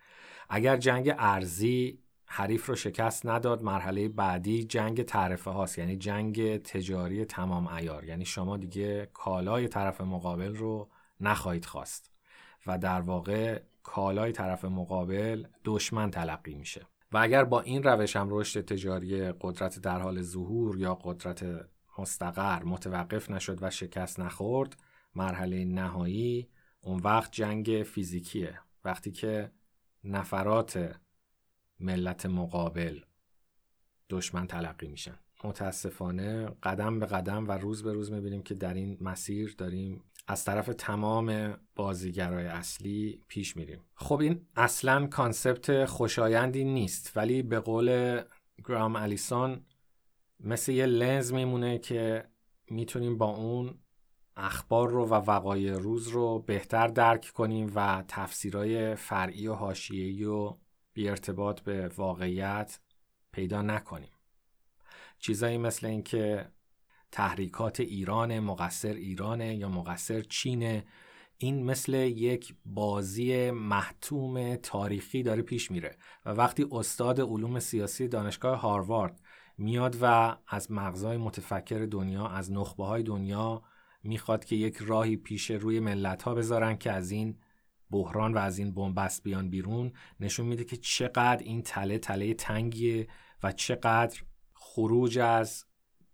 اگر 0.49 0.77
جنگ 0.77 1.15
ارزی 1.19 2.03
حریف 2.27 2.67
رو 2.67 2.75
شکست 2.75 3.27
نداد 3.27 3.63
مرحله 3.63 4.09
بعدی 4.09 4.65
جنگ 4.65 5.03
تعرفه 5.03 5.51
هاست 5.51 5.79
یعنی 5.79 5.97
جنگ 5.97 6.57
تجاری 6.57 7.25
تمام 7.25 7.67
ایار 7.67 8.05
یعنی 8.05 8.25
شما 8.25 8.57
دیگه 8.57 9.11
کالای 9.13 9.69
طرف 9.69 10.01
مقابل 10.01 10.55
رو 10.55 10.91
نخواهید 11.21 11.65
خواست 11.65 12.13
و 12.67 12.79
در 12.79 13.01
واقع 13.01 13.63
کالای 13.83 14.33
طرف 14.33 14.65
مقابل 14.65 15.47
دشمن 15.65 16.11
تلقی 16.11 16.55
میشه. 16.55 16.87
و 17.13 17.19
اگر 17.19 17.45
با 17.45 17.61
این 17.61 17.83
روش 17.83 18.17
هم 18.17 18.27
رشد 18.31 18.65
تجاری 18.65 19.33
قدرت 19.33 19.79
در 19.79 19.99
حال 19.99 20.23
ظهور 20.23 20.79
یا 20.79 20.95
قدرت 20.95 21.45
مستقر 21.99 22.63
متوقف 22.63 23.31
نشد 23.31 23.59
و 23.63 23.71
شکست 23.71 24.21
نخورد. 24.21 24.77
مرحله 25.15 25.65
نهایی 25.65 26.49
اون 26.81 27.01
وقت 27.01 27.33
جنگ 27.33 27.83
فیزیکیه. 27.87 28.61
وقتی 28.85 29.13
که 29.13 29.51
نفرات 30.05 30.97
ملت 31.81 32.27
مقابل 32.27 33.01
دشمن 34.11 34.47
تلقی 34.47 34.89
میشن. 34.89 35.19
متاسفانه 35.45 36.47
قدم 36.63 36.99
به 36.99 37.07
قدم 37.07 37.49
و 37.49 37.53
روز 37.53 37.83
به 37.83 37.93
روز 37.93 38.13
می‌بینیم 38.13 38.43
که 38.43 38.55
در 38.55 38.75
این 38.75 38.99
مسیر 39.01 39.55
داریم 39.59 40.05
از 40.27 40.45
طرف 40.45 40.71
تمام 40.79 41.57
بازیگرای 41.77 42.47
اصلی 42.47 43.21
پیش 43.29 43.57
میریم. 43.57 43.81
خب 43.95 44.21
این 44.21 44.47
اصلا 44.57 45.07
کانسپت 45.07 45.85
خوشایندی 45.85 46.65
نیست 46.65 47.17
ولی 47.17 47.43
به 47.43 47.61
قول 47.61 48.21
گرام 48.65 48.97
الیسون 48.97 49.61
مثل 50.45 50.73
یه 50.73 50.87
لنز 50.87 51.33
میمونه 51.33 51.79
که 51.79 52.29
می‌تونیم 52.71 53.19
با 53.19 53.27
اون 53.27 53.79
اخبار 54.37 54.91
رو 54.91 55.07
و 55.07 55.15
وقایع 55.15 55.75
روز 55.75 56.09
رو 56.09 56.39
بهتر 56.39 56.87
درک 56.87 57.33
کنیم 57.35 57.73
و 57.75 58.05
تفسیرهای 58.09 58.95
فرعی 58.95 59.47
و 59.47 59.55
حاشیه‌ای 59.55 60.25
و 60.25 60.57
بی 60.93 61.09
ارتباط 61.09 61.61
به 61.61 61.89
واقعیت 61.89 62.81
پیدا 63.33 63.63
نکنیم. 63.63 64.13
چیزایی 65.19 65.59
مثل 65.59 65.87
اینکه 65.87 66.49
تحریکات 67.13 67.81
ایران 67.81 68.39
مقصر 68.41 68.93
ایرانه 68.93 69.57
یا 69.57 69.69
مقصر 69.69 70.21
چینه 70.21 70.85
این 71.39 71.65
مثل 71.65 71.95
یک 71.95 72.55
بازی 72.65 73.51
محتوم 73.51 74.57
تاریخی 74.57 75.23
داره 75.23 75.43
پیش 75.43 75.71
میره. 75.71 75.97
و 76.27 76.31
وقتی 76.31 76.67
استاد 76.73 77.21
علوم 77.21 77.61
سیاسی 77.61 78.09
دانشگاه 78.09 78.61
هاروارد 78.61 79.21
میاد 79.63 79.97
و 80.01 80.37
از 80.49 80.71
مغزای 80.71 81.17
متفکر 81.17 81.89
دنیا 81.91 82.27
از 82.27 82.53
نخبه 82.53 82.85
های 82.85 83.03
دنیا 83.03 83.63
می‌خواد 84.03 84.45
که 84.45 84.57
یک 84.57 84.77
راهی 84.77 85.17
پیش 85.17 85.51
روی 85.51 85.81
ملت 85.81 86.23
ها 86.23 86.35
بذارن 86.35 86.77
که 86.77 86.93
از 86.93 87.11
این 87.11 87.39
بحران 87.91 88.35
و 88.35 88.39
از 88.39 88.59
این 88.59 88.75
بنبست 88.75 89.23
بیان 89.23 89.51
بیرون. 89.51 89.93
نشون 90.21 90.47
میده 90.47 90.65
که 90.65 90.77
چقدر 90.77 91.43
این 91.43 91.63
تله 91.63 91.99
تله 91.99 92.35
تنگیه 92.35 93.09
و 93.43 93.53
چقدر 93.53 94.23
خروج 94.55 95.19
از 95.19 95.65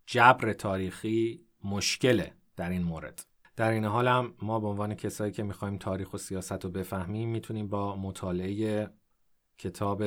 جبر 0.07 0.53
تاریخی 0.53 1.47
مشکله 1.65 2.35
در 2.57 2.71
این 2.71 2.83
مورد. 2.83 3.27
در 3.57 3.71
این 3.71 3.85
حال 3.85 4.09
هم 4.09 4.35
ما 4.43 4.61
به 4.61 4.67
عنوان 4.67 4.95
کسایی 4.95 5.33
که 5.33 5.43
می‌خوایم 5.43 5.77
تاریخ 5.77 6.15
و 6.15 6.19
سیاست 6.19 6.65
رو 6.65 6.71
بفهمیم 6.71 7.29
می‌تونیم 7.29 7.69
با 7.69 7.97
مطالعه 7.97 8.91
کتاب 9.59 10.05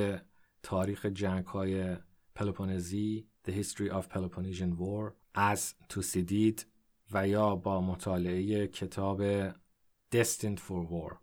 تاریخ 0.64 1.06
جنگ 1.06 1.46
های 1.46 1.98
پلوپونزی 2.36 3.31
The 3.46 3.52
History 3.52 3.90
of 3.90 4.08
Peloponnesian 4.10 4.78
War 4.80 5.14
از 5.34 5.76
توسیدید 5.90 6.68
و 7.12 7.28
یا 7.28 7.56
با 7.56 7.82
مطالعه 7.82 8.68
کتاب 8.68 9.50
Destined 10.16 10.60
for 10.60 10.88
War 10.92 11.16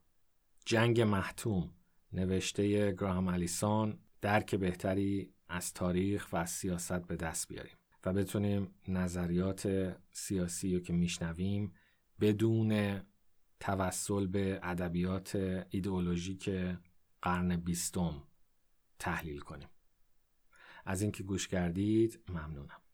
جنگ 0.65 1.01
محتوم 1.01 1.71
نوشته 2.13 2.93
گراهام 2.93 3.29
الیسون 3.29 3.99
درک 4.21 4.55
بهتری 4.55 5.33
از 5.49 5.75
تاریخ 5.75 6.33
و 6.33 6.37
از 6.37 6.51
سیاست 6.51 7.07
به 7.07 7.17
دست 7.17 7.49
بیاریم 7.49 7.77
و 8.05 8.13
بتونیم 8.13 8.75
نظریات 8.89 9.97
سیاسی 10.13 10.75
رو 10.75 10.81
که 10.81 10.93
میشنویم 10.93 11.73
بدون 12.21 13.01
توسل 13.61 14.27
به 14.27 14.61
ادبیات 14.63 15.37
ایدئولوژیک 15.71 16.51
قرن 17.23 17.57
بیستم 17.57 18.23
تحلیل 18.99 19.41
کنیم. 19.41 19.69
از 20.89 21.03
اینکه 21.03 21.23
گوش 21.23 21.49
کردید 21.49 22.21
ممنونم. 22.29 22.81